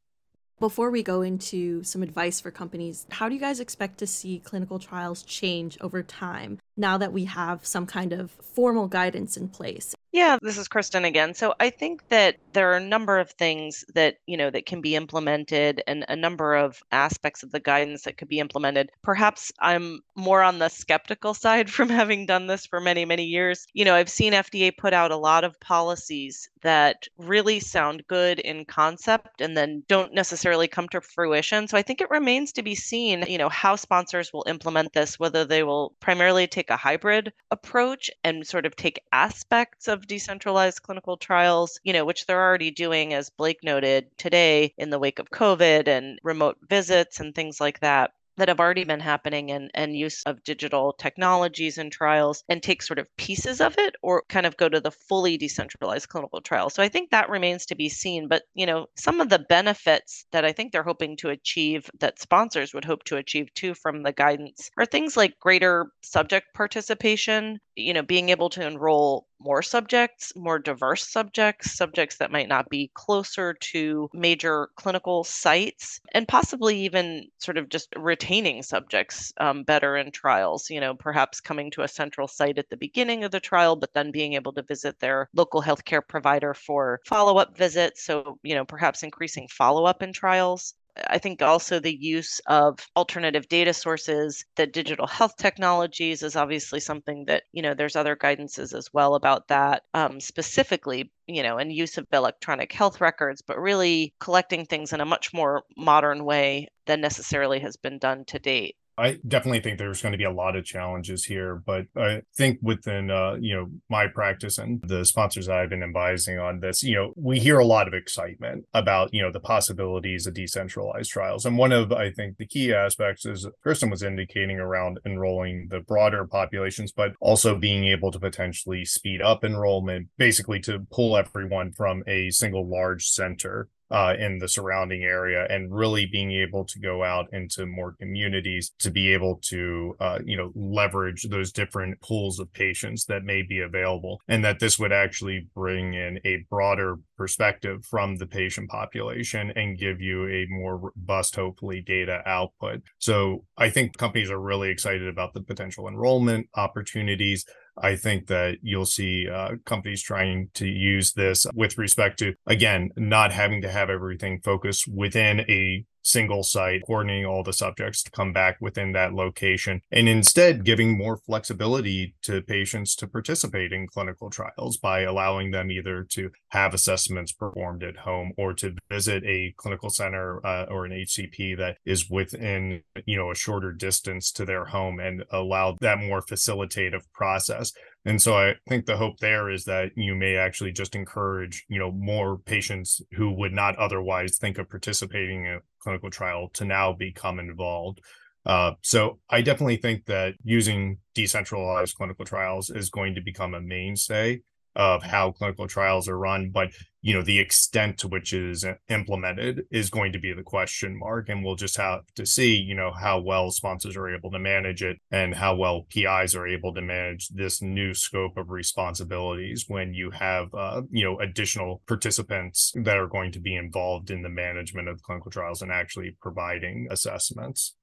before 0.60 0.90
we 0.90 1.04
go 1.04 1.22
into 1.22 1.84
some 1.84 2.02
advice 2.02 2.40
for 2.40 2.50
companies, 2.50 3.06
how 3.12 3.28
do 3.28 3.36
you 3.36 3.42
guys 3.42 3.60
expect 3.60 3.98
to 3.98 4.08
see 4.08 4.40
clinical 4.40 4.80
trials 4.80 5.22
change 5.24 5.78
over 5.82 6.02
time 6.02 6.60
now 6.78 6.98
that 6.98 7.12
we 7.12 7.26
have 7.26 7.66
some 7.66 7.86
kind 7.86 8.14
of 8.14 8.32
formal 8.32 8.88
guidance 8.88 9.36
in 9.36 9.50
place? 9.50 9.94
Yeah, 10.16 10.38
this 10.42 10.58
is 10.58 10.70
Kristin 10.70 11.06
again. 11.06 11.34
So 11.34 11.56
I 11.60 11.70
think 11.70 12.08
that 12.08 12.38
there 12.54 12.72
are 12.72 12.78
a 12.78 12.80
number 12.80 13.20
of 13.20 13.32
things 13.32 13.84
that, 13.96 14.16
you 14.28 14.38
know, 14.38 14.50
that 14.50 14.66
can 14.66 14.80
be 14.80 14.96
implemented 14.96 15.84
and 15.88 16.06
a 16.08 16.16
number 16.16 16.56
of 16.56 16.82
aspects 16.94 17.44
of 17.44 17.52
the 17.52 17.60
guidance 17.60 18.04
that 18.04 18.18
could 18.18 18.30
be 18.30 18.40
implemented. 18.40 18.94
Perhaps 19.02 19.52
I'm 19.60 20.00
more 20.16 20.42
on 20.42 20.60
the 20.60 20.70
skeptical 20.70 21.34
side 21.46 21.70
from 21.70 21.90
having 21.90 22.26
done 22.26 22.48
this 22.48 22.66
for 22.66 22.80
many, 22.80 23.04
many 23.04 23.26
years. 23.26 23.68
You 23.74 23.84
know, 23.84 23.94
I've 23.94 24.10
seen 24.10 24.32
FDA 24.32 24.72
put 24.78 24.94
out 24.94 25.12
a 25.12 25.18
lot 25.18 25.44
of 25.44 25.60
policies 25.60 26.50
that 26.62 27.10
really 27.18 27.60
sound 27.60 28.08
good 28.08 28.40
in 28.40 28.64
concept 28.64 29.42
and 29.42 29.58
then 29.58 29.84
don't 29.90 30.14
necessarily 30.14 30.70
come 30.70 30.88
to 30.90 31.02
fruition. 31.02 31.68
So 31.68 31.78
I 31.78 31.82
think 31.82 32.00
it 32.00 32.10
remains 32.10 32.54
to 32.54 32.64
be 32.64 32.74
seen, 32.74 33.26
you 33.28 33.38
know, 33.38 33.50
how 33.50 33.76
sponsors 33.76 34.32
will 34.32 34.46
implement 34.48 34.94
this, 34.94 35.20
whether 35.20 35.44
they 35.44 35.64
will 35.64 35.94
primarily 36.00 36.48
take 36.48 36.70
a 36.70 36.78
hybrid 36.78 37.34
approach 37.52 38.10
and 38.24 38.48
sort 38.48 38.66
of 38.66 38.78
take 38.78 39.02
aspects 39.12 39.90
of 39.90 40.05
decentralized 40.08 40.82
clinical 40.82 41.18
trials, 41.18 41.80
you 41.84 41.94
know, 41.94 42.06
which 42.06 42.26
they're 42.26 42.42
already 42.42 42.72
doing, 42.72 43.14
as 43.14 43.30
Blake 43.30 43.64
noted 43.64 44.08
today, 44.18 44.74
in 44.78 44.90
the 44.90 45.00
wake 45.00 45.20
of 45.20 45.30
COVID 45.30 45.88
and 45.88 46.20
remote 46.24 46.58
visits 46.70 47.20
and 47.20 47.34
things 47.34 47.60
like 47.60 47.80
that 47.82 48.12
that 48.38 48.48
have 48.48 48.60
already 48.60 48.84
been 48.84 49.00
happening 49.00 49.52
and, 49.52 49.72
and 49.74 49.96
use 49.96 50.22
of 50.24 50.44
digital 50.44 50.94
technologies 50.94 51.78
and 51.78 51.92
trials 51.92 52.44
and 52.50 52.62
take 52.62 52.82
sort 52.82 53.00
of 53.00 53.08
pieces 53.18 53.62
of 53.62 53.76
it 53.78 53.96
or 54.02 54.24
kind 54.28 54.46
of 54.46 54.58
go 54.58 54.68
to 54.68 54.82
the 54.82 54.92
fully 54.92 55.38
decentralized 55.38 56.10
clinical 56.10 56.42
trial. 56.42 56.70
So 56.70 56.84
I 56.84 56.90
think 56.90 57.12
that 57.12 57.30
remains 57.30 57.66
to 57.68 57.76
be 57.76 57.90
seen. 57.90 58.28
But, 58.28 58.44
you 58.54 58.66
know, 58.66 58.88
some 58.96 59.22
of 59.22 59.30
the 59.30 59.40
benefits 59.40 60.26
that 60.32 60.46
I 60.46 60.52
think 60.52 60.72
they're 60.72 60.84
hoping 60.84 61.16
to 61.18 61.30
achieve 61.30 61.90
that 62.00 62.20
sponsors 62.20 62.74
would 62.74 62.86
hope 62.86 63.04
to 63.06 63.18
achieve 63.18 63.54
too 63.54 63.74
from 63.74 64.04
the 64.04 64.12
guidance 64.12 64.70
are 64.78 64.86
things 64.86 65.16
like 65.16 65.40
greater 65.40 65.88
subject 66.02 66.48
participation, 66.54 67.60
you 67.76 67.94
know, 67.94 68.02
being 68.02 68.30
able 68.30 68.50
to 68.50 68.66
enroll 68.66 69.28
more 69.40 69.62
subjects, 69.62 70.34
more 70.36 70.60
diverse 70.60 71.08
subjects, 71.08 71.76
subjects 71.76 72.18
that 72.18 72.32
might 72.32 72.48
not 72.48 72.70
be 72.70 72.90
closer 72.94 73.54
to 73.54 74.10
major 74.14 74.70
clinical 74.76 75.24
sites, 75.24 76.00
and 76.14 76.28
possibly 76.28 76.80
even 76.80 77.28
sort 77.40 77.58
of 77.58 77.70
just 77.70 77.90
retaining 77.96 78.64
subjects 78.64 79.34
um, 79.38 79.64
better 79.64 79.98
in 79.98 80.12
trials. 80.12 80.70
You 80.70 80.80
know, 80.80 80.96
perhaps 80.96 81.42
coming 81.42 81.70
to 81.72 81.84
a 81.84 81.88
central 81.88 82.28
site 82.28 82.58
at 82.58 82.70
the 82.70 82.78
beginning 82.78 83.24
of 83.24 83.32
the 83.32 83.40
trial, 83.40 83.76
but 83.76 83.94
then 83.94 84.12
being 84.12 84.34
able 84.34 84.54
to 84.54 84.64
visit 84.64 85.00
their 85.00 85.30
local 85.34 85.62
healthcare 85.62 86.02
provider 86.08 86.54
for 86.54 87.02
follow 87.06 87.38
up 87.38 87.58
visits. 87.58 88.04
So, 88.04 88.40
you 88.44 88.56
know, 88.56 88.66
perhaps 88.66 89.04
increasing 89.04 89.48
follow 89.50 89.86
up 89.86 90.02
in 90.02 90.14
trials. 90.14 90.74
I 91.08 91.18
think 91.20 91.42
also 91.42 91.80
the 91.80 91.96
use 91.96 92.40
of 92.48 92.80
alternative 92.96 93.48
data 93.48 93.74
sources, 93.74 94.44
the 94.56 94.68
digital 94.68 95.08
health 95.08 95.36
technologies 95.38 96.22
is 96.24 96.36
obviously 96.36 96.80
something 96.80 97.26
that, 97.26 97.44
you 97.54 97.62
know, 97.62 97.74
there's 97.74 97.96
other 97.96 98.16
guidances 98.16 98.74
as 98.78 98.94
well 98.94 99.16
about 99.16 99.48
that 99.48 99.84
um, 99.94 100.20
specifically, 100.20 101.12
you 101.28 101.44
know, 101.44 101.58
and 101.58 101.72
use 101.72 101.98
of 101.98 102.08
electronic 102.14 102.72
health 102.74 103.02
records, 103.02 103.42
but 103.42 103.60
really 103.60 104.14
collecting 104.20 104.66
things 104.66 104.94
in 104.94 105.02
a 105.02 105.06
much 105.06 105.34
more 105.34 105.64
modern 105.78 106.26
way 106.26 106.68
than 106.86 107.02
necessarily 107.02 107.60
has 107.60 107.78
been 107.78 107.98
done 108.00 108.26
to 108.26 108.40
date. 108.40 108.76
I 108.98 109.20
definitely 109.28 109.60
think 109.60 109.78
there's 109.78 110.02
going 110.02 110.14
to 110.14 110.18
be 110.18 110.24
a 110.24 110.32
lot 110.32 110.56
of 110.56 110.64
challenges 110.64 111.26
here, 111.26 111.62
but 111.66 111.86
I 111.98 112.22
think 112.36 112.60
within 112.62 113.12
uh, 113.12 113.36
you 113.40 113.56
know 113.56 113.68
my 113.90 114.08
practice 114.08 114.58
and 114.58 114.82
the 114.88 115.04
sponsors 115.06 115.50
I've 115.50 115.70
been 115.70 115.84
advising 115.84 116.40
on 116.40 116.62
this, 116.62 116.82
you 116.82 116.96
know, 116.96 117.14
we 117.16 117.40
hear 117.40 117.60
a 117.60 117.66
lot 117.66 117.88
of 117.88 117.94
excitement 117.94 118.66
about 118.74 119.14
you 119.14 119.22
know 119.22 119.32
the 119.32 119.40
possibilities 119.40 120.28
of 120.28 120.34
decentralized 120.34 121.12
trials, 121.12 121.46
and 121.46 121.58
one 121.58 121.74
of 121.74 121.92
I 121.92 122.12
think 122.12 122.38
the 122.38 122.48
key 122.48 122.74
aspects 122.74 123.26
is 123.26 123.48
Kristin 123.66 123.92
was 123.92 124.04
indicating 124.04 124.60
around 124.60 125.00
enrolling 125.06 125.68
the 125.70 125.82
broader 125.82 126.26
populations, 126.26 126.92
but 126.94 127.14
also 127.20 127.58
being 127.58 127.86
able 127.86 128.12
to 128.12 128.20
potentially 128.20 128.86
speed 128.86 129.22
up 129.22 129.44
enrollment, 129.44 130.08
basically 130.18 130.62
to 130.62 130.80
pull 130.92 131.18
everyone 131.18 131.74
from 131.74 132.04
a 132.08 132.30
single 132.30 132.70
large 132.70 133.06
center 133.06 133.68
uh, 133.96 134.14
in 134.20 134.40
the 134.40 134.48
surrounding 134.50 135.04
area 135.04 135.48
and 135.50 135.74
really 135.74 136.06
being 136.06 136.30
able 136.30 136.66
to 136.66 136.80
go 136.80 137.02
out 137.02 137.28
into 137.32 137.66
more 137.66 137.94
communities 137.94 138.74
to 138.78 138.92
be 138.92 139.14
able 139.14 139.40
to 139.42 139.96
uh, 140.02 140.20
you 140.26 140.36
know 140.36 140.52
leverage 140.54 141.26
those 141.30 141.50
different 141.54 142.00
pools 142.02 142.38
of 142.38 142.52
patients 142.52 143.06
that 143.06 143.24
may 143.24 143.42
be 143.42 143.62
available 143.62 144.20
and 144.28 144.44
that 144.44 144.60
this 144.60 144.78
would 144.78 144.92
actually 144.92 145.48
bring 145.56 145.94
in 145.94 146.20
a 146.26 146.46
broader 146.50 146.98
perspective 147.18 147.86
from 147.86 148.18
the 148.18 148.28
patient 148.28 148.70
population 148.70 149.54
and 149.56 149.80
give 149.80 150.02
you 150.02 150.28
a 150.28 150.46
more 150.50 150.76
robust 150.78 151.38
hopefully 151.38 151.82
data 151.82 152.22
output. 152.26 152.82
So 153.00 153.46
i 153.58 153.70
think 153.70 153.98
companies 153.98 154.30
are 154.30 154.42
really 154.42 154.70
excited 154.70 155.08
about 155.08 155.34
the 155.34 155.42
potential 155.42 155.88
enrollment 155.88 156.50
opportunities 156.56 157.46
I 157.78 157.96
think 157.96 158.28
that 158.28 158.58
you'll 158.62 158.86
see 158.86 159.28
uh, 159.30 159.56
companies 159.66 160.02
trying 160.02 160.50
to 160.54 160.68
use 160.68 161.14
this 161.14 161.46
with 161.54 161.78
respect 161.78 162.20
to, 162.20 162.34
again, 162.48 162.92
not 162.96 163.32
having 163.32 163.62
to 163.64 163.72
have 163.72 163.90
everything 163.90 164.40
focused 164.42 164.88
within 164.88 165.42
a 165.42 165.86
single 166.06 166.44
site, 166.44 166.84
coordinating 166.86 167.26
all 167.26 167.44
the 167.44 167.54
subjects 167.54 168.04
to 168.04 168.12
come 168.12 168.32
back 168.32 168.58
within 168.62 168.92
that 168.94 169.14
location, 169.14 169.82
and 169.92 170.08
instead 170.08 170.64
giving 170.64 170.98
more 170.98 171.18
flexibility 171.18 172.16
to 172.22 172.42
patients 172.42 172.96
to 172.96 173.08
participate 173.08 173.74
in 173.74 173.88
clinical 173.88 174.30
trials 174.30 174.78
by 174.78 175.02
allowing 175.02 175.52
them 175.52 175.72
either 175.72 176.04
to 176.04 176.30
have 176.50 176.74
assessments 176.74 177.32
performed 177.32 177.84
at 177.84 177.98
home 177.98 178.32
or 178.38 178.54
to 178.54 178.76
visit 178.90 179.24
a 179.26 179.54
clinical 179.58 179.90
center 179.90 180.46
uh, 180.46 180.66
or 180.70 180.86
an 180.86 180.92
HCP 180.92 181.58
that 181.58 181.78
is 181.86 182.10
within, 182.10 182.82
you 183.06 183.18
know, 183.18 183.32
a 183.32 183.36
shorter 183.36 183.72
distance 183.72 184.32
to 184.32 184.46
their 184.46 184.66
home 184.66 185.00
and 185.00 185.24
allow 185.32 185.76
that 185.82 186.00
more 186.00 186.22
facilitative 186.22 187.04
process 187.14 187.72
and 188.06 188.22
so 188.22 188.38
I 188.38 188.54
think 188.70 188.86
the 188.86 188.98
hope 188.98 189.20
there 189.20 189.50
is 189.50 189.66
that 189.66 189.92
you 189.96 190.16
may 190.16 190.36
actually 190.36 190.72
just 190.72 190.96
encourage, 190.96 191.66
you 191.68 191.80
know, 191.80 191.92
more 191.92 192.38
patients 192.38 193.02
who 193.14 193.32
would 193.32 193.52
not 193.52 193.76
otherwise 193.78 194.38
think 194.38 194.60
of 194.60 194.70
participating 194.70 195.46
in 195.46 195.54
a 195.54 195.60
clinical 195.80 196.12
trial 196.12 196.50
to 196.54 196.66
now 196.66 196.94
become 196.94 197.40
involved. 197.40 198.02
Uh, 198.46 198.74
so 198.82 199.20
I 199.30 199.42
definitely 199.42 199.78
think 199.78 200.06
that 200.06 200.36
using 200.44 201.00
decentralized 201.16 201.96
clinical 201.96 202.26
trials 202.26 202.70
is 202.70 202.92
going 202.92 203.16
to 203.16 203.22
become 203.22 203.56
a 203.56 203.62
mainstay 203.62 204.42
of 204.76 205.04
how 205.04 205.32
clinical 205.32 205.68
trials 205.68 206.08
are 206.10 206.18
run, 206.18 206.50
but 206.50 206.72
you 207.06 207.14
know 207.14 207.22
the 207.22 207.38
extent 207.38 208.00
to 208.00 208.08
which 208.08 208.34
it 208.34 208.44
is 208.44 208.66
implemented 208.90 209.62
is 209.70 209.92
going 209.92 210.12
to 210.12 210.18
be 210.18 210.34
the 210.34 210.42
question 210.42 210.98
mark 210.98 211.30
and 211.30 211.46
we'll 211.46 211.56
just 211.56 211.78
have 211.78 212.02
to 212.16 212.26
see 212.26 212.56
you 212.56 212.74
know 212.74 212.92
how 212.92 213.22
well 213.22 213.52
sponsors 213.52 213.96
are 213.96 214.10
able 214.10 214.32
to 214.32 214.40
manage 214.40 214.82
it 214.82 214.98
and 215.12 215.36
how 215.36 215.56
well 215.56 215.86
pis 215.88 216.36
are 216.36 216.48
able 216.48 216.74
to 216.74 216.82
manage 216.82 217.30
this 217.30 217.62
new 217.62 217.94
scope 217.94 218.36
of 218.38 218.50
responsibilities 218.50 219.66
when 219.68 219.94
you 219.94 220.10
have 220.10 220.52
uh, 220.56 220.82
you 220.90 221.04
know 221.04 221.20
additional 221.20 221.84
participants 221.86 222.74
that 222.76 222.98
are 222.98 223.08
going 223.08 223.32
to 223.32 223.40
be 223.40 223.56
involved 223.56 224.10
in 224.10 224.24
the 224.24 224.30
management 224.30 224.90
of 224.90 225.04
clinical 225.04 225.30
trials 225.30 225.62
and 225.62 225.72
actually 225.72 226.18
providing 226.24 226.88
assessments 226.90 227.76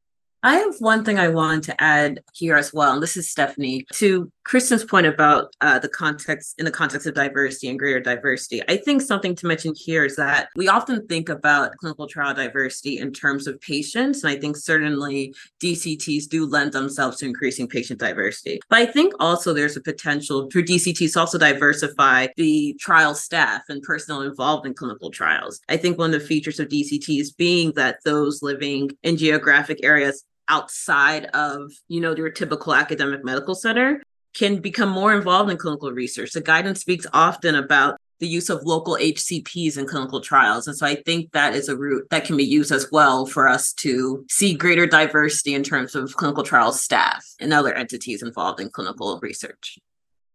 I 0.45 0.57
have 0.57 0.75
one 0.81 1.05
thing 1.05 1.21
I 1.21 1.29
wanted 1.29 1.63
to 1.65 1.81
add 1.81 2.21
here 2.35 2.57
as 2.57 2.73
well, 2.73 2.95
and 2.95 3.03
this 3.03 3.17
is 3.17 3.31
Stephanie 3.31 3.87
to 3.93 4.31
Kristin's 4.45 4.85
point 4.85 5.07
about 5.07 5.55
uh, 5.61 5.79
the 5.79 5.89
context 5.89 6.57
in 6.59 6.65
the 6.65 6.71
context 6.73 7.07
of 7.07 7.15
diversity 7.15 7.69
and 7.69 7.79
greater 7.79 8.01
diversity. 8.01 8.61
I 8.69 8.79
think 8.79 9.03
something 9.03 9.37
to 9.37 9.47
mention 9.47 9.73
here 9.77 10.05
is 10.05 10.17
that 10.17 10.49
we 10.57 10.67
often 10.67 11.07
think 11.07 11.29
about 11.29 11.77
clinical 11.77 12.09
trial 12.09 12.35
diversity 12.35 12.99
in 12.99 13.13
terms 13.13 13.47
of 13.47 13.61
patients, 13.61 14.25
and 14.25 14.37
I 14.37 14.41
think 14.41 14.57
certainly 14.57 15.33
DCTs 15.63 16.29
do 16.29 16.45
lend 16.45 16.73
themselves 16.73 17.19
to 17.19 17.27
increasing 17.27 17.69
patient 17.69 18.01
diversity. 18.01 18.59
But 18.69 18.81
I 18.81 18.87
think 18.87 19.15
also 19.21 19.55
there's 19.55 19.77
a 19.77 19.81
potential 19.81 20.51
for 20.51 20.61
DCTs 20.61 21.13
to 21.13 21.21
also 21.21 21.39
diversify 21.39 22.27
the 22.37 22.77
trial 22.81 23.15
staff 23.15 23.63
and 23.69 23.81
personnel 23.81 24.23
involved 24.23 24.67
in 24.67 24.75
clinical 24.75 25.13
trials. 25.13 25.61
I 25.69 25.77
think 25.77 25.99
one 25.99 26.13
of 26.13 26.21
the 26.21 26.27
features 26.27 26.59
of 26.59 26.69
DCTs 26.69 27.37
being 27.37 27.73
that 27.77 27.99
those 28.05 28.43
living 28.43 28.91
in 29.05 29.17
geographic 29.17 29.85
areas 29.85 30.25
outside 30.49 31.27
of 31.27 31.71
you 31.89 32.01
know 32.01 32.15
your 32.15 32.31
typical 32.31 32.75
academic 32.75 33.25
medical 33.25 33.55
center 33.55 34.03
can 34.35 34.61
become 34.61 34.89
more 34.89 35.15
involved 35.15 35.51
in 35.51 35.57
clinical 35.57 35.93
research. 35.93 36.33
The 36.33 36.41
guidance 36.41 36.81
speaks 36.81 37.07
often 37.13 37.55
about 37.55 37.99
the 38.19 38.29
use 38.29 38.49
of 38.51 38.63
local 38.63 38.95
hcps 38.95 39.77
in 39.77 39.85
clinical 39.85 40.21
trials. 40.21 40.69
And 40.69 40.77
so 40.77 40.87
i 40.87 40.95
think 40.95 41.33
that 41.33 41.55
is 41.55 41.69
a 41.69 41.77
route 41.77 42.07
that 42.11 42.25
can 42.25 42.37
be 42.37 42.45
used 42.45 42.71
as 42.71 42.87
well 42.93 43.27
for 43.27 43.49
us 43.49 43.73
to 43.75 44.25
see 44.31 44.55
greater 44.55 44.87
diversity 44.87 45.55
in 45.55 45.65
terms 45.65 45.97
of 45.97 46.15
clinical 46.15 46.45
trial 46.45 46.73
staff 46.73 47.27
and 47.41 47.53
other 47.53 47.75
entities 47.75 48.23
involved 48.23 48.61
in 48.61 48.71
clinical 48.71 49.19
research 49.21 49.79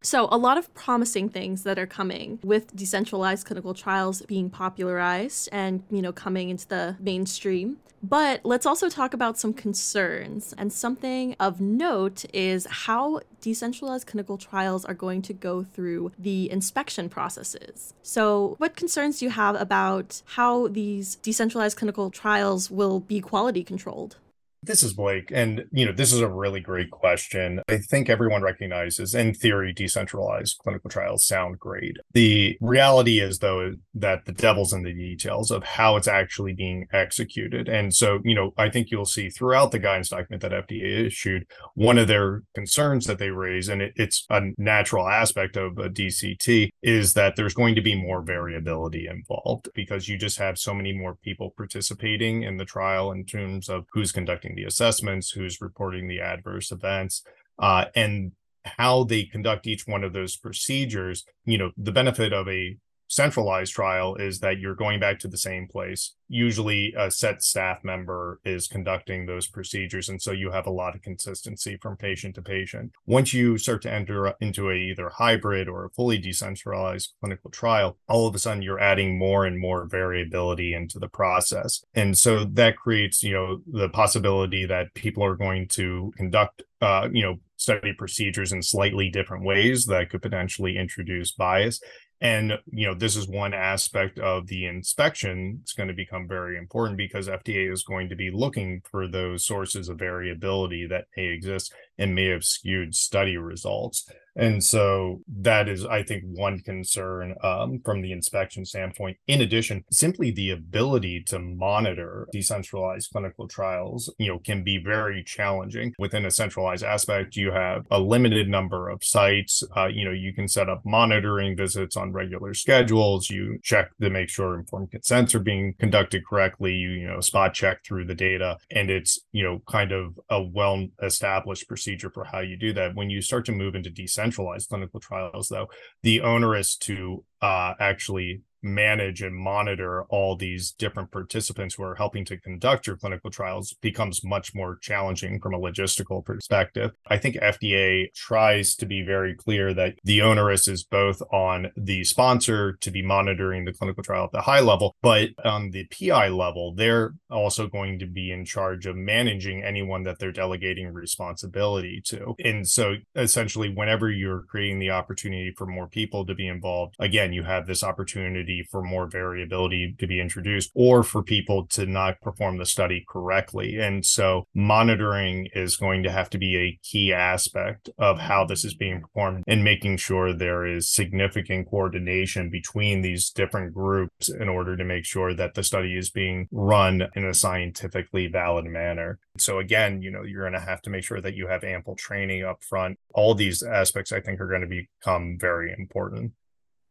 So, 0.04 0.28
a 0.32 0.38
lot 0.38 0.60
of 0.60 0.72
promising 0.76 1.30
things 1.30 1.64
that 1.64 1.80
are 1.80 1.88
coming 1.88 2.40
with 2.44 2.76
decentralized 2.76 3.48
clinical 3.48 3.74
trials 3.74 4.22
being 4.22 4.52
popularized 4.52 5.50
and, 5.52 5.84
you 5.90 6.04
know, 6.04 6.14
coming 6.14 6.50
into 6.52 6.68
the 6.68 6.96
mainstream. 7.00 7.78
But 8.04 8.42
let's 8.44 8.68
also 8.68 8.90
talk 8.90 9.16
about 9.16 9.40
some 9.40 9.54
concerns. 9.54 10.54
And 10.56 10.72
something 10.72 11.36
of 11.40 11.60
note 11.60 12.26
is 12.32 12.68
how 12.70 13.22
decentralized 13.42 14.06
clinical 14.06 14.38
trials 14.38 14.86
are 14.86 14.94
going 14.94 15.24
to 15.24 15.34
go 15.34 15.64
through 15.64 16.12
the 16.20 16.50
inspection 16.52 17.10
processes. 17.10 17.96
So, 18.04 18.54
what 18.60 18.76
concerns 18.76 19.20
do 19.20 19.26
you 19.26 19.32
have 19.32 19.60
about 19.60 20.22
how 20.26 20.68
these 20.68 21.16
decentralized 21.16 21.76
clinical 21.76 22.12
trials 22.12 22.70
will 22.70 23.00
be 23.00 23.20
quality 23.20 23.64
controlled? 23.64 24.18
This 24.64 24.82
is 24.82 24.94
Blake. 24.94 25.32
And, 25.32 25.66
you 25.72 25.86
know, 25.86 25.92
this 25.92 26.12
is 26.12 26.20
a 26.20 26.30
really 26.30 26.60
great 26.60 26.90
question. 26.90 27.62
I 27.70 27.78
think 27.78 28.10
everyone 28.10 28.42
recognizes, 28.42 29.14
in 29.14 29.34
theory, 29.34 29.72
decentralized 29.72 30.58
clinical 30.58 30.90
trials 30.90 31.26
sound 31.26 31.60
great. 31.60 31.98
The 32.14 32.58
reality 32.60 33.20
is, 33.20 33.40
though, 33.40 33.76
that 33.94 34.26
the 34.26 34.32
devil's 34.32 34.74
in 34.74 34.84
the 34.84 34.94
details 34.94 35.52
of 35.52 35.64
how 35.64 35.96
it's 35.96 36.08
actually 36.08 36.54
being 36.54 36.88
executed. 36.92 37.70
And 37.70 37.94
so, 37.94 38.20
you 38.24 38.34
know, 38.34 38.52
I 38.58 38.70
think 38.70 38.90
you'll 38.90 39.06
see 39.06 39.30
throughout 39.30 39.72
the 39.72 39.80
guidance 39.80 40.10
document 40.10 40.42
that 40.42 40.52
FDA 40.52 41.06
issued, 41.06 41.46
one 41.76 41.98
of 41.98 42.08
their 42.08 42.44
concerns 42.56 43.06
that 43.06 43.20
they 43.20 43.30
raise, 43.30 43.70
and 43.70 43.82
it, 43.82 43.94
it's 43.96 44.26
a 44.30 44.42
natural 44.58 45.08
aspect 45.08 45.56
of 45.56 45.78
a 45.78 45.90
DCT, 45.90 46.70
is 46.82 47.14
that 47.14 47.36
there's 47.36 47.54
going 47.54 47.76
to 47.76 47.82
be 47.82 47.96
more 47.96 48.22
variability 48.22 49.08
involved 49.08 49.70
because 49.76 50.10
you 50.10 50.18
just 50.18 50.40
have 50.40 50.58
so 50.58 50.74
many 50.74 50.94
more 50.94 51.16
people 51.16 51.54
participating 51.56 52.44
in 52.44 52.58
the 52.58 52.66
trial 52.66 53.12
in 53.12 53.24
terms 53.24 53.70
of 53.70 53.86
who's 53.94 54.12
conducting 54.12 54.47
conducting 54.48 54.56
the 54.56 54.68
assessments, 54.68 55.32
who's 55.32 55.62
reporting 55.62 56.08
the 56.08 56.22
adverse 56.22 56.72
events, 56.72 57.24
uh, 57.60 57.86
and 57.96 58.32
how 58.64 59.04
they 59.04 59.24
conduct 59.24 59.68
each 59.68 59.88
one 59.88 60.04
of 60.04 60.14
those 60.14 60.38
procedures. 60.38 61.26
You 61.46 61.58
know, 61.58 61.72
the 61.78 61.92
benefit 61.92 62.34
of 62.34 62.48
a 62.48 62.78
centralized 63.08 63.74
trial 63.74 64.16
is 64.16 64.40
that 64.40 64.60
you're 64.60 64.76
going 64.76 65.00
back 65.00 65.20
to 65.20 65.28
the 65.28 65.38
same 65.38 65.68
place. 65.68 66.14
Usually, 66.28 66.94
a 66.98 67.10
set 67.10 67.42
staff 67.42 67.84
member 67.84 68.40
is 68.44 68.68
conducting 68.68 69.26
those 69.26 69.48
procedures. 69.48 70.10
And 70.10 70.22
so 70.22 70.32
you 70.32 70.52
have 70.52 70.68
a 70.68 70.72
lot 70.72 70.96
of 70.96 71.02
consistency 71.02 71.78
from 71.82 71.96
patient 71.96 72.36
to 72.36 72.42
patient. 72.42 72.92
Once 73.06 73.34
you 73.34 73.58
start 73.58 73.82
to 73.84 73.92
enter 73.92 74.34
into 74.42 74.70
a 74.70 74.76
either 74.76 75.10
hybrid 75.10 75.70
or 75.70 75.86
a 75.86 75.90
fully 75.92 76.18
decentralized 76.18 77.14
clinical 77.22 77.50
trial, 77.50 77.98
all 78.10 78.28
of 78.28 78.36
a 78.36 78.40
sudden 78.40 78.62
you're 78.62 78.80
adding 78.80 79.18
more 79.18 79.46
and 79.46 79.58
more 79.58 79.86
variability 79.86 80.74
into 80.74 81.00
the 81.00 81.08
process. 81.08 81.84
And 81.96 82.18
so 82.18 82.44
that 82.44 82.76
creates, 82.76 83.24
you 83.24 83.34
know, 83.34 83.62
the 83.72 83.90
possibility 83.90 84.66
that 84.66 84.94
people 84.94 85.24
are 85.24 85.36
going 85.36 85.68
to 85.70 86.12
conduct, 86.18 86.64
uh, 86.82 87.08
you 87.12 87.24
know, 87.24 87.40
study 87.58 87.92
procedures 87.92 88.52
in 88.52 88.62
slightly 88.62 89.10
different 89.10 89.44
ways 89.44 89.86
that 89.86 90.10
could 90.10 90.22
potentially 90.22 90.78
introduce 90.78 91.32
bias 91.32 91.82
and 92.20 92.54
you 92.72 92.88
know 92.88 92.96
this 92.96 93.16
is 93.16 93.28
one 93.28 93.54
aspect 93.54 94.18
of 94.18 94.48
the 94.48 94.66
inspection 94.66 95.60
it's 95.62 95.74
going 95.74 95.88
to 95.88 95.94
become 95.94 96.28
very 96.28 96.58
important 96.58 96.98
because 96.98 97.28
fda 97.28 97.72
is 97.72 97.84
going 97.84 98.10
to 98.10 98.16
be 98.16 98.32
looking 98.32 98.82
for 98.90 99.08
those 99.08 99.46
sources 99.46 99.88
of 99.88 100.00
variability 100.00 100.88
that 100.88 101.06
may 101.16 101.26
exist 101.26 101.74
and 101.98 102.16
may 102.16 102.26
have 102.28 102.44
skewed 102.44 102.96
study 102.96 103.38
results 103.38 104.10
and 104.38 104.64
so 104.64 105.22
that 105.42 105.68
is, 105.68 105.84
I 105.84 106.04
think, 106.04 106.24
one 106.26 106.60
concern 106.60 107.36
um, 107.44 107.82
from 107.84 108.02
the 108.02 108.12
inspection 108.12 108.66
standpoint. 108.66 109.18
In 109.26 109.42
addition, 109.42 109.84
simply 109.92 110.30
the 110.30 110.52
ability 110.52 111.24
to 111.28 111.40
monitor 111.40 112.28
decentralized 112.32 113.10
clinical 113.12 113.48
trials, 113.48 114.14
you 114.20 114.28
know, 114.28 114.40
can 114.40 114.64
be 114.64 114.78
very 114.78 115.24
challenging. 115.24 115.94
Within 115.98 116.26
a 116.26 116.32
centralized 116.32 116.84
aspect, 116.84 117.36
you 117.36 117.52
have 117.52 117.86
a 117.90 118.00
limited 118.00 118.48
number 118.48 118.90
of 118.90 119.04
sites. 119.04 119.64
Uh, 119.76 119.88
you 119.88 120.06
know, 120.06 120.12
you 120.12 120.34
can 120.34 120.48
set 120.48 120.70
up 120.70 120.82
monitoring 120.86 121.58
visits 121.58 121.98
on 121.98 122.14
regular 122.14 122.54
schedules. 122.54 123.32
You 123.32 123.58
check 123.64 123.90
to 124.00 124.12
make 124.12 124.30
sure 124.30 124.54
informed 124.54 124.92
consents 124.92 125.34
are 125.34 125.40
being 125.40 125.74
conducted 125.80 126.24
correctly. 126.28 126.74
You, 126.74 126.90
you 126.92 127.08
know, 127.08 127.22
spot 127.22 127.56
check 127.56 127.84
through 127.84 128.06
the 128.06 128.16
data. 128.16 128.58
And 128.70 128.92
it's, 128.92 129.20
you 129.32 129.44
know, 129.44 129.64
kind 129.68 129.92
of 129.92 130.20
a 130.30 130.44
well 130.44 130.86
established 131.02 131.68
procedure 131.68 131.87
for 132.10 132.26
how 132.26 132.40
you 132.40 132.58
do 132.58 132.74
that. 132.74 132.96
When 132.96 133.10
you 133.10 133.22
start 133.22 133.46
to 133.46 133.52
move 133.52 133.76
into 133.76 133.90
decentralized 133.90 134.70
clinical 134.70 135.00
trials, 135.00 135.48
though, 135.50 135.68
the 136.04 136.22
onerous 136.22 136.76
to 136.78 137.24
uh, 137.42 137.74
actually 137.80 138.42
manage 138.62 139.22
and 139.22 139.36
monitor 139.36 140.04
all 140.10 140.36
these 140.36 140.72
different 140.72 141.12
participants 141.12 141.76
who 141.76 141.84
are 141.84 141.96
helping 141.96 142.26
to 142.26 142.38
conduct 142.38 142.88
your 142.88 142.98
clinical 142.98 143.30
trials 143.30 143.74
becomes 143.82 144.24
much 144.24 144.54
more 144.56 144.78
challenging 144.82 145.40
from 145.40 145.54
a 145.54 145.60
logistical 145.60 146.24
perspective. 146.24 146.92
I 147.08 147.18
think 147.18 147.36
FDA 147.36 148.14
tries 148.14 148.76
to 148.76 148.86
be 148.86 149.02
very 149.02 149.36
clear 149.36 149.74
that 149.74 149.96
the 150.04 150.22
onerous 150.22 150.68
is 150.68 150.84
both 150.84 151.22
on 151.32 151.72
the 151.76 152.04
sponsor 152.04 152.74
to 152.82 152.92
be 152.92 153.02
monitoring 153.02 153.66
the 153.66 153.74
clinical 153.74 154.04
trial 154.04 154.26
at 154.26 154.32
the 154.32 154.42
high 154.42 154.60
level, 154.60 154.96
but 155.02 155.30
on 155.44 155.72
the 155.72 155.86
PI 155.86 156.30
level, 156.30 156.74
they're 156.74 157.14
also 157.30 157.68
going 157.68 158.00
to 158.00 158.08
be 158.08 158.32
in 158.32 158.46
charge 158.46 158.86
of 158.86 158.96
managing 158.96 159.64
anyone 159.64 160.04
that 160.04 160.20
they're 160.20 160.32
delegating 160.32 160.94
responsibility 160.94 162.02
to. 162.06 162.36
And 162.44 162.68
so 162.68 162.96
essentially, 163.16 163.74
whenever 163.74 164.10
you're 164.10 164.44
creating 164.44 164.80
the 164.80 164.92
opportunity 164.92 165.54
for 165.58 165.66
more 165.66 165.88
people 165.88 166.26
to 166.26 166.36
be 166.36 166.48
involved, 166.48 166.96
again, 167.00 167.34
you 167.34 167.44
have 167.44 167.68
this 167.68 167.84
opportunity 167.84 168.47
for 168.70 168.82
more 168.82 169.08
variability 169.08 169.96
to 170.00 170.08
be 170.08 170.20
introduced 170.20 170.72
or 170.74 171.04
for 171.04 171.24
people 171.24 171.66
to 171.68 171.86
not 171.86 172.22
perform 172.22 172.58
the 172.58 172.66
study 172.66 173.06
correctly. 173.08 173.78
And 173.80 174.06
so 174.06 174.48
monitoring 174.54 175.50
is 175.54 175.76
going 175.76 176.04
to 176.04 176.12
have 176.12 176.30
to 176.32 176.38
be 176.38 176.58
a 176.58 176.80
key 176.84 177.14
aspect 177.14 177.90
of 177.98 178.20
how 178.20 178.46
this 178.46 178.64
is 178.64 178.74
being 178.74 179.02
performed 179.02 179.44
and 179.48 179.64
making 179.64 179.98
sure 179.98 180.34
there 180.34 180.66
is 180.66 180.90
significant 180.90 181.70
coordination 181.70 182.50
between 182.50 183.02
these 183.02 183.30
different 183.30 183.74
groups 183.74 184.30
in 184.30 184.50
order 184.50 184.76
to 184.78 184.84
make 184.84 185.06
sure 185.06 185.34
that 185.34 185.54
the 185.54 185.64
study 185.64 185.98
is 185.98 186.10
being 186.10 186.48
run 186.52 187.08
in 187.16 187.26
a 187.26 187.34
scientifically 187.34 188.28
valid 188.28 188.66
manner. 188.66 189.20
So 189.38 189.60
again, 189.60 190.02
you 190.02 190.12
know, 190.12 190.24
you're 190.24 190.50
going 190.50 190.60
to 190.60 190.60
have 190.60 190.82
to 190.84 190.90
make 190.90 191.04
sure 191.04 191.22
that 191.22 191.36
you 191.36 191.48
have 191.48 191.64
ample 191.64 191.96
training 191.96 192.44
up 192.44 192.64
front. 192.64 192.98
All 193.14 193.36
these 193.36 193.64
aspects 193.64 194.12
I 194.12 194.22
think 194.22 194.40
are 194.40 194.48
going 194.48 194.62
to 194.62 194.68
become 194.68 195.38
very 195.40 195.76
important. 195.78 196.34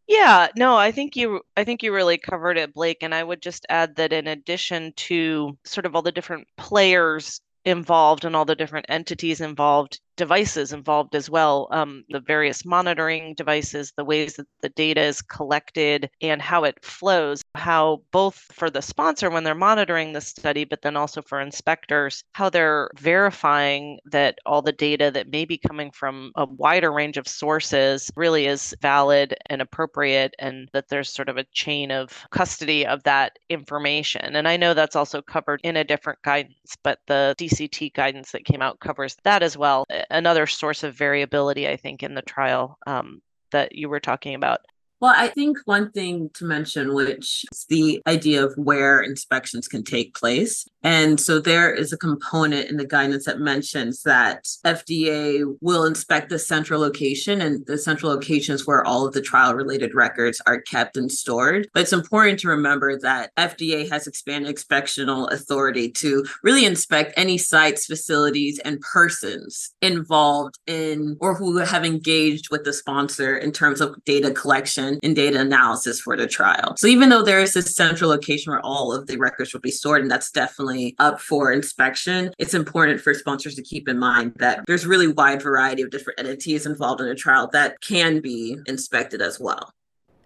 Yeah, 0.09 0.49
no, 0.57 0.77
I 0.77 0.93
think 0.93 1.17
you 1.17 1.43
I 1.57 1.65
think 1.65 1.83
you 1.83 1.93
really 1.93 2.19
covered 2.19 2.59
it, 2.59 2.75
Blake. 2.75 2.99
And 3.03 3.15
I 3.15 3.23
would 3.23 3.43
just 3.43 3.67
add 3.69 3.97
that 3.97 4.13
in 4.13 4.27
addition 4.29 4.93
to 4.95 5.59
sort 5.65 5.87
of 5.87 5.95
all 5.97 6.03
the 6.03 6.13
different 6.13 6.47
players 6.57 7.41
involved 7.65 8.25
and 8.25 8.35
all 8.37 8.45
the 8.45 8.55
different 8.57 8.87
entities 8.89 9.41
involved, 9.41 10.01
devices 10.17 10.73
involved 10.73 11.15
as 11.15 11.31
well 11.31 11.69
um, 11.71 12.05
the 12.09 12.21
various 12.21 12.65
monitoring 12.65 13.35
devices, 13.35 13.93
the 13.97 14.05
ways 14.05 14.35
that 14.37 14.47
the 14.63 14.69
data 14.71 15.03
is 15.03 15.23
collected, 15.23 16.11
and 16.21 16.41
how 16.43 16.65
it 16.65 16.83
flows. 16.85 17.43
How 17.55 18.03
both 18.13 18.37
for 18.53 18.71
the 18.71 18.83
sponsor 18.83 19.31
when 19.31 19.45
they're 19.45 19.55
monitoring 19.55 20.13
the 20.13 20.21
study, 20.21 20.65
but 20.65 20.83
then 20.83 20.97
also 20.97 21.23
for 21.23 21.41
inspectors, 21.41 22.25
how 22.33 22.51
they're 22.51 22.91
verifying 22.97 23.99
that 24.07 24.39
all 24.47 24.63
the 24.63 24.73
data 24.73 25.11
that 25.11 25.31
may 25.31 25.45
be 25.45 25.59
coming 25.59 25.91
from 25.91 26.33
a 26.37 26.47
wider 26.47 26.93
range 26.93 27.17
of 27.17 27.29
sources 27.29 28.11
really 28.17 28.47
is 28.47 28.75
valid 28.81 29.35
and 29.47 29.63
appropriate, 29.63 30.35
and 30.39 30.69
that 30.73 30.89
there's 30.89 31.11
sort 31.11 31.29
of 31.29 31.37
a 31.37 31.45
chain 31.53 31.91
of 31.91 32.25
custody 32.31 32.87
of 32.87 33.03
that 33.05 33.39
information. 33.49 34.37
And 34.37 34.49
I 34.49 34.57
know 34.57 34.75
that's 34.75 34.97
also 34.97 35.23
covered 35.23 35.61
in 35.63 35.77
a 35.77 35.85
different 35.85 36.21
guidance, 36.23 36.77
but 36.83 37.01
the 37.07 37.35
DCT 37.39 37.95
guidance 37.95 38.33
that 38.33 38.45
came 38.45 38.63
out 38.63 38.81
covers 38.81 39.17
that 39.25 39.43
as 39.43 39.57
well 39.57 39.87
another 40.11 40.47
source 40.47 40.83
of 40.83 40.95
variability, 40.97 41.69
I 41.69 41.77
think, 41.77 42.03
in 42.03 42.15
the 42.15 42.23
trial 42.23 42.79
um, 42.87 43.21
that 43.53 43.75
you 43.75 43.89
were 43.89 44.01
talking 44.01 44.35
about. 44.35 44.61
Well, 44.99 45.13
I 45.15 45.29
think 45.29 45.59
one 45.67 45.91
thing 45.91 46.31
to 46.35 46.47
mention, 46.47 46.95
which 46.95 47.45
is 47.53 47.67
the 47.69 48.01
idea 48.07 48.43
of 48.43 48.55
where 48.57 49.03
inspections 49.03 49.69
can 49.69 49.85
take 49.85 50.15
place. 50.15 50.67
And 50.83 51.21
so 51.21 51.39
there 51.39 51.71
is 51.71 51.93
a 51.93 51.99
component 51.99 52.71
in 52.71 52.79
the 52.79 52.87
guidance 52.87 53.27
that 53.27 53.39
mentions 53.39 54.03
that 54.05 54.47
FDA 54.65 55.45
will 55.61 55.85
inspect 55.85 56.31
the 56.31 56.39
central 56.39 56.81
location, 56.81 57.43
and 57.43 57.67
the 57.67 57.77
central 57.77 58.11
location 58.11 58.55
is 58.55 58.67
where 58.67 58.87
all 58.87 59.07
of 59.07 59.13
the 59.13 59.21
trial 59.21 59.55
related 59.55 59.95
records 59.95 60.41
are 60.47 60.63
kept 60.63 60.97
and 60.97 61.13
stored. 61.13 61.69
But 61.75 61.83
it's 61.83 61.93
important 61.93 62.39
to 62.41 62.49
remember 62.49 62.99
that 63.01 63.33
FDA 63.37 63.91
has 63.91 64.07
expanded 64.07 64.55
inspectional 64.55 65.31
authority 65.31 65.91
to 65.91 66.25
really 66.43 66.65
inspect 66.65 67.13
any 67.19 67.37
sites, 67.37 67.85
facilities, 67.85 68.61
and 68.61 68.81
persons 68.81 69.75
involved 69.83 70.59
in 70.67 71.19
or 71.21 71.35
who 71.35 71.59
have 71.59 71.85
engaged 71.85 72.51
with 72.51 72.65
the 72.65 72.73
sponsor 72.73 73.37
in 73.37 73.53
terms 73.53 73.83
of 73.83 74.03
data 74.05 74.31
collection 74.31 74.86
in 75.03 75.15
data 75.15 75.41
analysis 75.41 76.01
for 76.01 76.17
the 76.17 76.27
trial. 76.27 76.75
So 76.79 76.87
even 76.87 77.09
though 77.09 77.23
there 77.23 77.41
is 77.41 77.55
this 77.55 77.75
central 77.75 78.11
location 78.11 78.53
where 78.53 78.65
all 78.65 78.93
of 78.93 79.07
the 79.07 79.17
records 79.17 79.53
will 79.53 79.61
be 79.61 79.71
stored, 79.71 80.03
and 80.03 80.11
that's 80.11 80.31
definitely 80.31 80.95
up 80.99 81.21
for 81.21 81.53
inspection, 81.53 82.33
it's 82.39 82.55
important 82.55 83.01
for 83.01 83.15
sponsors 83.15 83.55
to 83.57 83.63
keep 83.63 83.89
in 83.89 83.99
mind 83.99 84.35
that 84.37 84.65
there's 84.67 84.87
really 84.87 85.09
wide 85.09 85.43
variety 85.43 85.83
of 85.83 85.91
different 85.91 86.19
entities 86.21 86.67
involved 86.67 87.01
in 87.01 87.09
a 87.09 87.15
trial 87.15 87.49
that 87.53 87.81
can 87.81 88.21
be 88.21 88.59
inspected 88.67 89.21
as 89.21 89.41
well 89.41 89.71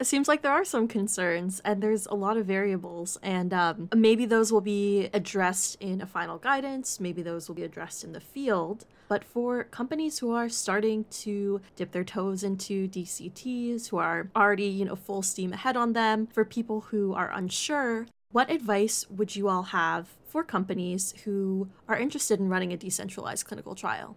it 0.00 0.06
seems 0.06 0.28
like 0.28 0.40
there 0.40 0.52
are 0.52 0.64
some 0.64 0.88
concerns 0.88 1.60
and 1.62 1.82
there's 1.82 2.06
a 2.06 2.14
lot 2.14 2.38
of 2.38 2.46
variables 2.46 3.18
and 3.22 3.52
um, 3.52 3.90
maybe 3.94 4.24
those 4.24 4.50
will 4.50 4.62
be 4.62 5.10
addressed 5.12 5.76
in 5.78 6.00
a 6.00 6.06
final 6.06 6.38
guidance 6.38 6.98
maybe 6.98 7.20
those 7.20 7.48
will 7.48 7.54
be 7.54 7.64
addressed 7.64 8.02
in 8.02 8.12
the 8.12 8.20
field. 8.20 8.86
But 9.08 9.24
for 9.24 9.64
companies 9.64 10.20
who 10.20 10.32
are 10.32 10.48
starting 10.48 11.04
to 11.22 11.60
dip 11.76 11.92
their 11.92 12.04
toes 12.04 12.42
into 12.42 12.88
dcts 12.88 13.88
who 13.88 13.98
are 13.98 14.30
already 14.34 14.66
you 14.66 14.86
know 14.86 14.96
full 14.96 15.22
steam 15.22 15.52
ahead 15.52 15.76
on 15.76 15.92
them 15.92 16.28
for 16.32 16.44
people 16.44 16.80
who 16.80 17.12
are 17.12 17.30
unsure 17.32 18.06
what 18.32 18.50
advice 18.50 19.04
would 19.10 19.36
you 19.36 19.48
all 19.48 19.64
have 19.64 20.08
for 20.24 20.44
companies 20.44 21.12
who 21.24 21.68
are 21.88 21.98
interested 21.98 22.38
in 22.38 22.48
running 22.48 22.72
a 22.72 22.76
decentralized 22.76 23.44
clinical 23.44 23.74
trial 23.74 24.16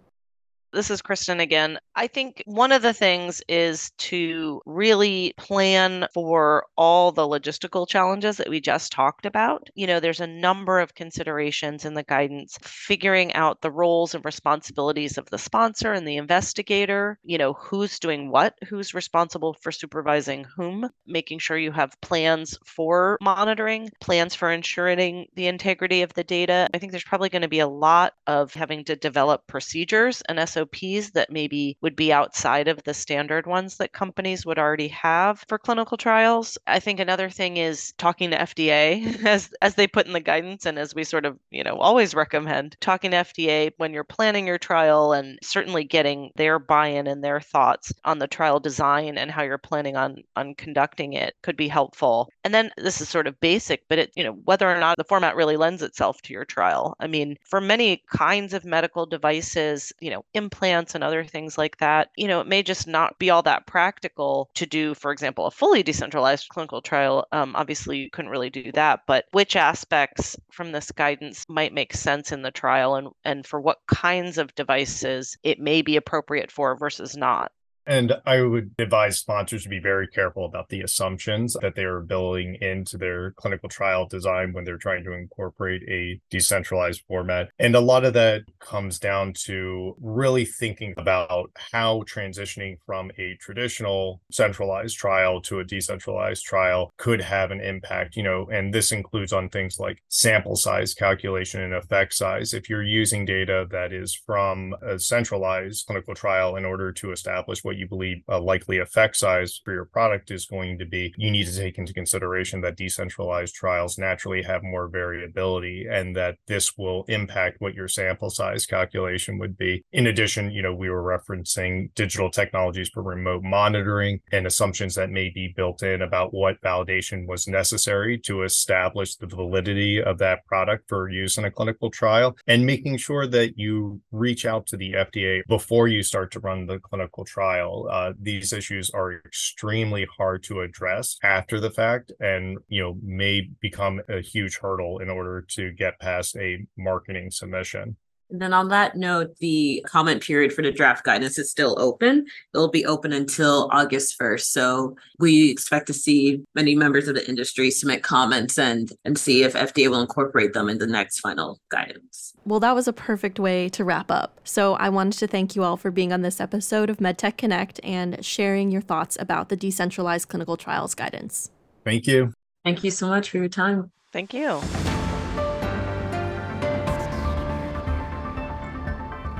this 0.73 0.89
is 0.89 1.01
Kristin 1.01 1.39
again. 1.39 1.77
I 1.95 2.07
think 2.07 2.41
one 2.45 2.71
of 2.71 2.81
the 2.81 2.93
things 2.93 3.41
is 3.47 3.91
to 3.99 4.62
really 4.65 5.33
plan 5.38 6.07
for 6.13 6.65
all 6.75 7.12
the 7.12 7.27
logistical 7.27 7.88
challenges 7.88 8.38
that 8.38 8.49
we 8.49 8.59
just 8.59 8.91
talked 8.91 9.25
about. 9.25 9.69
You 9.75 9.86
know, 9.86 9.99
there's 9.99 10.19
a 10.19 10.27
number 10.27 10.79
of 10.79 10.95
considerations 10.95 11.86
in 11.86 11.93
the 11.93 12.03
guidance, 12.03 12.57
figuring 12.63 13.33
out 13.33 13.62
the 13.62 13.71
roles 13.71 14.15
and 14.15 14.25
responsibilities 14.25 15.17
of 15.17 15.29
the 15.29 15.38
sponsor 15.38 15.93
and 15.93 16.07
the 16.07 16.17
investigator, 16.17 17.19
you 17.23 17.38
know, 17.38 17.53
who's 17.53 17.99
doing 17.99 18.31
what, 18.31 18.55
who's 18.67 18.93
responsible 18.93 19.55
for 19.62 19.71
supervising 19.71 20.45
whom, 20.55 20.89
making 21.05 21.39
sure 21.39 21.57
you 21.57 21.71
have 21.71 21.99
plans 22.01 22.57
for 22.65 23.17
monitoring, 23.21 23.89
plans 24.01 24.33
for 24.33 24.51
ensuring 24.51 25.27
the 25.36 25.47
integrity 25.47 26.01
of 26.01 26.13
the 26.13 26.23
data. 26.23 26.67
I 26.73 26.79
think 26.79 26.91
there's 26.91 27.03
probably 27.03 27.29
going 27.29 27.43
to 27.43 27.47
be 27.47 27.59
a 27.59 27.67
lot 27.67 28.13
of 28.25 28.53
having 28.53 28.83
to 28.86 28.95
develop 28.95 29.45
procedures 29.47 30.23
and 30.27 30.39
SOPs 30.49 30.62
SOPs 30.63 31.12
that 31.12 31.32
maybe 31.32 31.78
would 31.82 31.95
be 31.95 32.13
outside 32.13 32.67
of 32.67 32.84
the 32.84 32.93
standard 32.93 33.47
ones 33.47 33.78
that 33.78 33.93
companies 33.93 34.45
would 34.45 34.60
already 34.60 34.88
have 34.89 35.43
for 35.47 35.58
clinical 35.58 35.97
trials. 35.97 36.58
I 36.67 36.80
think 36.80 36.99
another 36.99 37.30
thing 37.30 37.58
is 37.58 37.93
talking 37.97 38.32
to 38.32 38.38
FDA 38.38 39.23
as 39.26 39.52
as 39.62 39.76
they 39.76 39.88
put 39.88 40.08
in 40.08 40.13
the 40.13 40.19
guidance 40.19 40.65
and 40.65 40.78
as 40.80 40.95
we 40.95 41.04
sort 41.04 41.26
of, 41.26 41.38
you 41.52 41.63
know, 41.63 41.78
always 41.78 42.15
recommend 42.15 42.76
talking 42.80 43.12
to 43.12 43.17
FDA 43.17 43.71
when 43.78 43.93
you're 43.93 44.04
planning 44.04 44.47
your 44.47 44.58
trial 44.58 45.13
and 45.13 45.39
certainly 45.41 45.84
getting 45.84 46.32
their 46.36 46.60
buy-in 46.60 47.08
and 47.08 47.23
their 47.23 47.39
thoughts 47.39 47.91
on 48.06 48.19
the 48.19 48.28
trial 48.28 48.60
design 48.60 49.17
and 49.17 49.32
how 49.32 49.43
you're 49.43 49.58
planning 49.58 49.95
on 49.97 50.17
on 50.36 50.56
conducting 50.56 51.13
it 51.13 51.36
could 51.41 51.58
be 51.58 51.67
helpful. 51.67 52.30
And 52.43 52.54
then 52.54 52.71
this 52.78 53.02
is 53.02 53.10
sort 53.10 53.28
of 53.28 53.39
basic, 53.39 53.84
but 53.89 53.99
it, 53.99 54.12
you 54.15 54.23
know, 54.23 54.34
whether 54.45 54.69
or 54.69 54.80
not 54.80 54.97
the 54.97 55.04
format 55.04 55.36
really 55.36 55.58
lends 55.58 55.82
itself 55.82 56.21
to 56.23 56.34
your 56.34 56.45
trial. 56.45 56.95
I 56.99 57.08
mean, 57.08 57.38
for 57.43 57.62
many 57.62 58.04
kinds 58.12 58.54
of 58.54 58.65
medical 58.65 59.06
devices, 59.06 59.91
you 59.99 60.10
know, 60.12 60.26
and 60.61 61.03
other 61.03 61.23
things 61.25 61.57
like 61.57 61.77
that, 61.77 62.09
you 62.15 62.27
know, 62.27 62.39
it 62.39 62.47
may 62.47 62.63
just 62.63 62.87
not 62.87 63.19
be 63.19 63.29
all 63.29 63.41
that 63.41 63.67
practical 63.67 64.49
to 64.55 64.65
do, 64.65 64.93
for 64.93 65.11
example, 65.11 65.45
a 65.45 65.51
fully 65.51 65.83
decentralized 65.83 66.47
clinical 66.49 66.81
trial. 66.81 67.27
Um, 67.31 67.55
obviously, 67.55 67.97
you 67.97 68.09
couldn't 68.09 68.31
really 68.31 68.49
do 68.49 68.71
that, 68.73 69.01
but 69.07 69.25
which 69.31 69.55
aspects 69.55 70.37
from 70.51 70.71
this 70.71 70.91
guidance 70.91 71.45
might 71.49 71.73
make 71.73 71.93
sense 71.93 72.31
in 72.31 72.41
the 72.41 72.51
trial 72.51 72.95
and, 72.95 73.09
and 73.25 73.45
for 73.45 73.59
what 73.59 73.79
kinds 73.87 74.37
of 74.37 74.55
devices 74.55 75.37
it 75.43 75.59
may 75.59 75.81
be 75.81 75.97
appropriate 75.97 76.51
for 76.51 76.77
versus 76.77 77.17
not? 77.17 77.51
And 77.86 78.13
I 78.26 78.41
would 78.41 78.72
advise 78.80 79.19
sponsors 79.19 79.63
to 79.63 79.69
be 79.69 79.80
very 79.80 80.08
careful 80.08 80.46
about 80.46 80.69
the 80.69 80.82
assumptions 80.82 81.56
that 81.62 81.76
they 81.76 81.84
are 81.84 82.02
building 82.02 82.56
into 82.62 82.98
their 82.98 83.32
clinical 83.32 83.69
trial 83.69 84.08
design 84.08 84.54
when 84.54 84.63
they're 84.63 84.78
trying 84.78 85.04
to 85.04 85.13
incorporate 85.13 85.84
a 85.89 86.19
decentralized 86.30 87.04
format. 87.08 87.50
And 87.60 87.76
a 87.76 87.82
lot 87.82 88.06
of 88.06 88.13
that 88.13 88.43
comes 88.60 89.00
down 89.00 89.34
to 89.46 89.96
really 90.02 90.46
thinking 90.46 90.93
about 90.98 91.52
how 91.72 92.04
transitioning 92.04 92.78
from 92.86 93.12
a 93.17 93.36
traditional 93.39 94.22
centralized 94.32 94.98
trial 94.98 95.41
to 95.41 95.60
a 95.60 95.63
decentralized 95.63 96.43
trial 96.43 96.93
could 96.98 97.22
have 97.22 97.52
an 97.52 97.62
impact, 97.62 98.15
you 98.15 98.24
know, 98.24 98.48
and 98.52 98.74
this 98.74 98.91
includes 98.91 99.34
on 99.34 99.50
things 99.50 99.80
like 99.80 100.02
sample 100.10 100.56
size 100.56 100.93
calculation 100.93 101.62
and 101.62 101.74
effect 101.74 102.13
size. 102.13 102.54
If 102.54 102.69
you're 102.69 102.84
using 102.84 103.26
data 103.26 103.67
that 103.72 103.91
is 103.91 104.13
from 104.13 104.76
a 104.82 104.98
centralized 105.00 105.86
clinical 105.86 106.15
trial 106.15 106.56
in 106.56 106.65
order 106.65 106.91
to 106.93 107.12
establish 107.12 107.63
what 107.63 107.72
what 107.73 107.79
you 107.79 107.88
believe 107.88 108.21
a 108.27 108.39
likely 108.39 108.77
effect 108.77 109.17
size 109.17 109.59
for 109.65 109.73
your 109.73 109.86
product 109.86 110.29
is 110.29 110.45
going 110.45 110.77
to 110.77 110.86
be, 110.86 111.12
you 111.17 111.31
need 111.31 111.47
to 111.47 111.57
take 111.57 111.79
into 111.79 111.91
consideration 111.91 112.62
that 112.62 112.77
decentralized 112.77 113.55
trials 113.55 113.97
naturally 113.97 114.43
have 114.43 114.62
more 114.62 114.88
variability 114.88 115.88
and 115.89 116.15
that 116.15 116.36
this 116.47 116.77
will 116.77 117.03
impact 117.07 117.59
what 117.59 117.73
your 117.73 117.88
sample 117.88 118.29
size 118.29 118.67
calculation 118.67 119.39
would 119.39 119.57
be. 119.57 119.83
In 119.91 120.05
addition, 120.05 120.51
you 120.51 120.62
know, 120.62 120.75
we 120.75 120.89
were 120.89 121.01
referencing 121.01 121.91
digital 121.95 122.29
technologies 122.29 122.89
for 122.89 123.01
remote 123.01 123.41
monitoring 123.41 124.19
and 124.31 124.45
assumptions 124.45 124.93
that 124.93 125.09
may 125.09 125.29
be 125.29 125.51
built 125.55 125.81
in 125.81 126.03
about 126.03 126.31
what 126.31 126.62
validation 126.62 127.25
was 127.25 127.47
necessary 127.47 128.19
to 128.19 128.43
establish 128.43 129.15
the 129.15 129.25
validity 129.25 129.99
of 129.99 130.19
that 130.19 130.45
product 130.45 130.88
for 130.88 131.09
use 131.09 131.39
in 131.39 131.45
a 131.45 131.51
clinical 131.51 131.89
trial 131.89 132.38
and 132.45 132.67
making 132.67 132.97
sure 132.97 133.25
that 133.25 133.57
you 133.57 133.99
reach 134.12 134.45
out 134.45 134.67
to 134.67 134.77
the 134.77 134.93
FDA 134.93 135.41
before 135.47 135.88
you 135.88 136.03
start 136.03 136.31
to 136.33 136.39
run 136.39 136.67
the 136.67 136.77
clinical 136.77 137.25
trial. 137.25 137.62
Uh, 137.71 138.13
these 138.19 138.54
issues 138.54 138.89
are 138.91 139.13
extremely 139.13 140.08
hard 140.17 140.43
to 140.43 140.62
address 140.62 141.17
after 141.23 141.60
the 141.60 141.71
fact 141.71 142.12
and 142.19 142.58
you 142.67 142.82
know 142.82 142.97
may 143.02 143.49
become 143.62 144.02
a 144.10 144.21
huge 144.21 144.58
hurdle 144.58 144.99
in 144.99 145.10
order 145.10 145.45
to 145.49 145.71
get 145.71 145.99
past 145.99 146.36
a 146.38 146.65
marketing 146.78 147.32
submission. 147.32 147.95
And 148.34 148.41
then 148.41 148.52
on 148.52 148.69
that 148.69 148.98
note, 148.98 149.38
the 149.38 149.86
comment 149.88 150.24
period 150.24 150.52
for 150.52 150.63
the 150.63 150.72
draft 150.72 151.06
guidance 151.06 151.38
is 151.38 151.52
still 151.52 151.80
open. 151.80 152.26
It'll 152.54 152.67
be 152.67 152.84
open 152.84 153.13
until 153.13 153.69
August 153.72 154.19
1st. 154.19 154.41
So 154.41 154.96
we 155.19 155.52
expect 155.52 155.86
to 155.88 155.93
see 155.93 156.43
many 156.56 156.74
members 156.74 157.08
of 157.08 157.13
the 157.13 157.30
industry 157.30 157.69
submit 157.69 158.02
comments 158.02 158.58
and 158.58 158.91
and 159.06 159.19
see 159.19 159.43
if 159.43 159.54
FDA 159.54 159.88
will 159.88 160.02
incorporate 160.02 160.54
them 160.54 160.67
in 160.67 160.80
the 160.80 160.88
next 160.88 161.19
final 161.19 161.62
guidance. 161.69 162.34
Well, 162.43 162.60
that 162.60 162.74
was 162.74 162.88
a 162.88 162.93
perfect 162.93 163.39
way 163.39 163.69
to 163.69 163.86
wrap 163.86 164.10
up. 164.10 164.39
So 164.43 164.74
I 164.74 164.89
wanted 164.89 165.19
to 165.19 165.28
thank 165.28 165.56
you 165.56 165.63
all 165.63 165.78
for 165.78 165.91
being 165.91 166.12
on 166.12 166.24
this 166.24 166.41
episode 166.41 166.89
of 166.89 166.98
MedTech 166.98 167.38
Connect 167.38 167.80
and 167.84 168.26
sharing 168.26 168.72
your 168.72 168.82
thoughts 168.82 169.15
about 169.19 169.50
the 169.50 169.56
decentralized 169.56 170.28
clinical 170.28 170.58
trials 170.58 170.96
guidance. 170.96 171.52
Thank 171.86 172.08
you. 172.08 172.34
Thank 172.65 172.84
you 172.84 172.89
so 172.89 173.08
much 173.08 173.30
for 173.30 173.38
your 173.38 173.50
time. 173.50 173.91
Thank 174.12 174.34
you. 174.34 174.60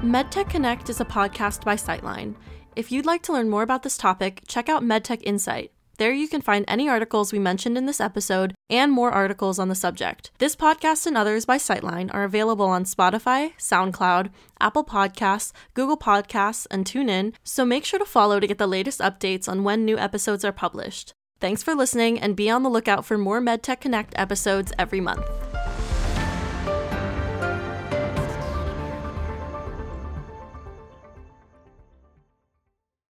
MedTech 0.04 0.50
Connect 0.50 0.90
is 0.90 1.00
a 1.00 1.06
podcast 1.06 1.64
by 1.64 1.78
Citeline. 1.78 2.36
If 2.76 2.92
you'd 2.92 3.06
like 3.06 3.24
to 3.24 3.32
learn 3.32 3.50
more 3.50 3.64
about 3.64 3.84
this 3.84 3.98
topic, 3.98 4.44
check 4.50 4.68
out 4.68 4.84
MedTech 4.84 5.22
Insight. 5.24 5.72
There 5.98 6.12
you 6.12 6.28
can 6.28 6.42
find 6.42 6.66
any 6.68 6.90
articles 6.90 7.32
we 7.32 7.40
mentioned 7.40 7.78
in 7.78 7.86
this 7.86 8.02
episode 8.02 8.54
and 8.70 8.92
more 8.92 9.12
articles 9.12 9.60
on 9.60 9.70
the 9.70 9.76
subject. 9.76 10.32
This 10.40 10.58
podcast 10.58 11.06
and 11.08 11.16
others 11.16 11.46
by 11.46 11.58
Citeline 11.58 12.14
are 12.14 12.26
available 12.26 12.66
on 12.66 12.84
Spotify, 12.84 13.54
SoundCloud, 13.58 14.30
Apple 14.60 14.84
Podcasts, 14.84 15.54
Google 15.74 15.98
Podcasts, 15.98 16.68
and 16.70 16.84
TuneIn, 16.84 17.34
so 17.42 17.64
make 17.64 17.86
sure 17.86 18.00
to 18.00 18.06
follow 18.06 18.42
to 18.42 18.48
get 18.48 18.58
the 18.58 18.68
latest 18.68 19.00
updates 19.00 19.48
on 19.48 19.64
when 19.64 19.86
new 19.86 19.98
episodes 19.98 20.44
are 20.44 20.52
published. 20.52 21.14
Thanks 21.40 21.64
for 21.64 21.76
listening 21.76 22.20
and 22.20 22.36
be 22.36 22.50
on 22.50 22.64
the 22.64 22.70
lookout 22.70 23.06
for 23.06 23.18
more 23.18 23.40
MedTech 23.40 23.80
Connect 23.80 24.14
episodes 24.18 24.74
every 24.78 25.00
month. 25.00 25.24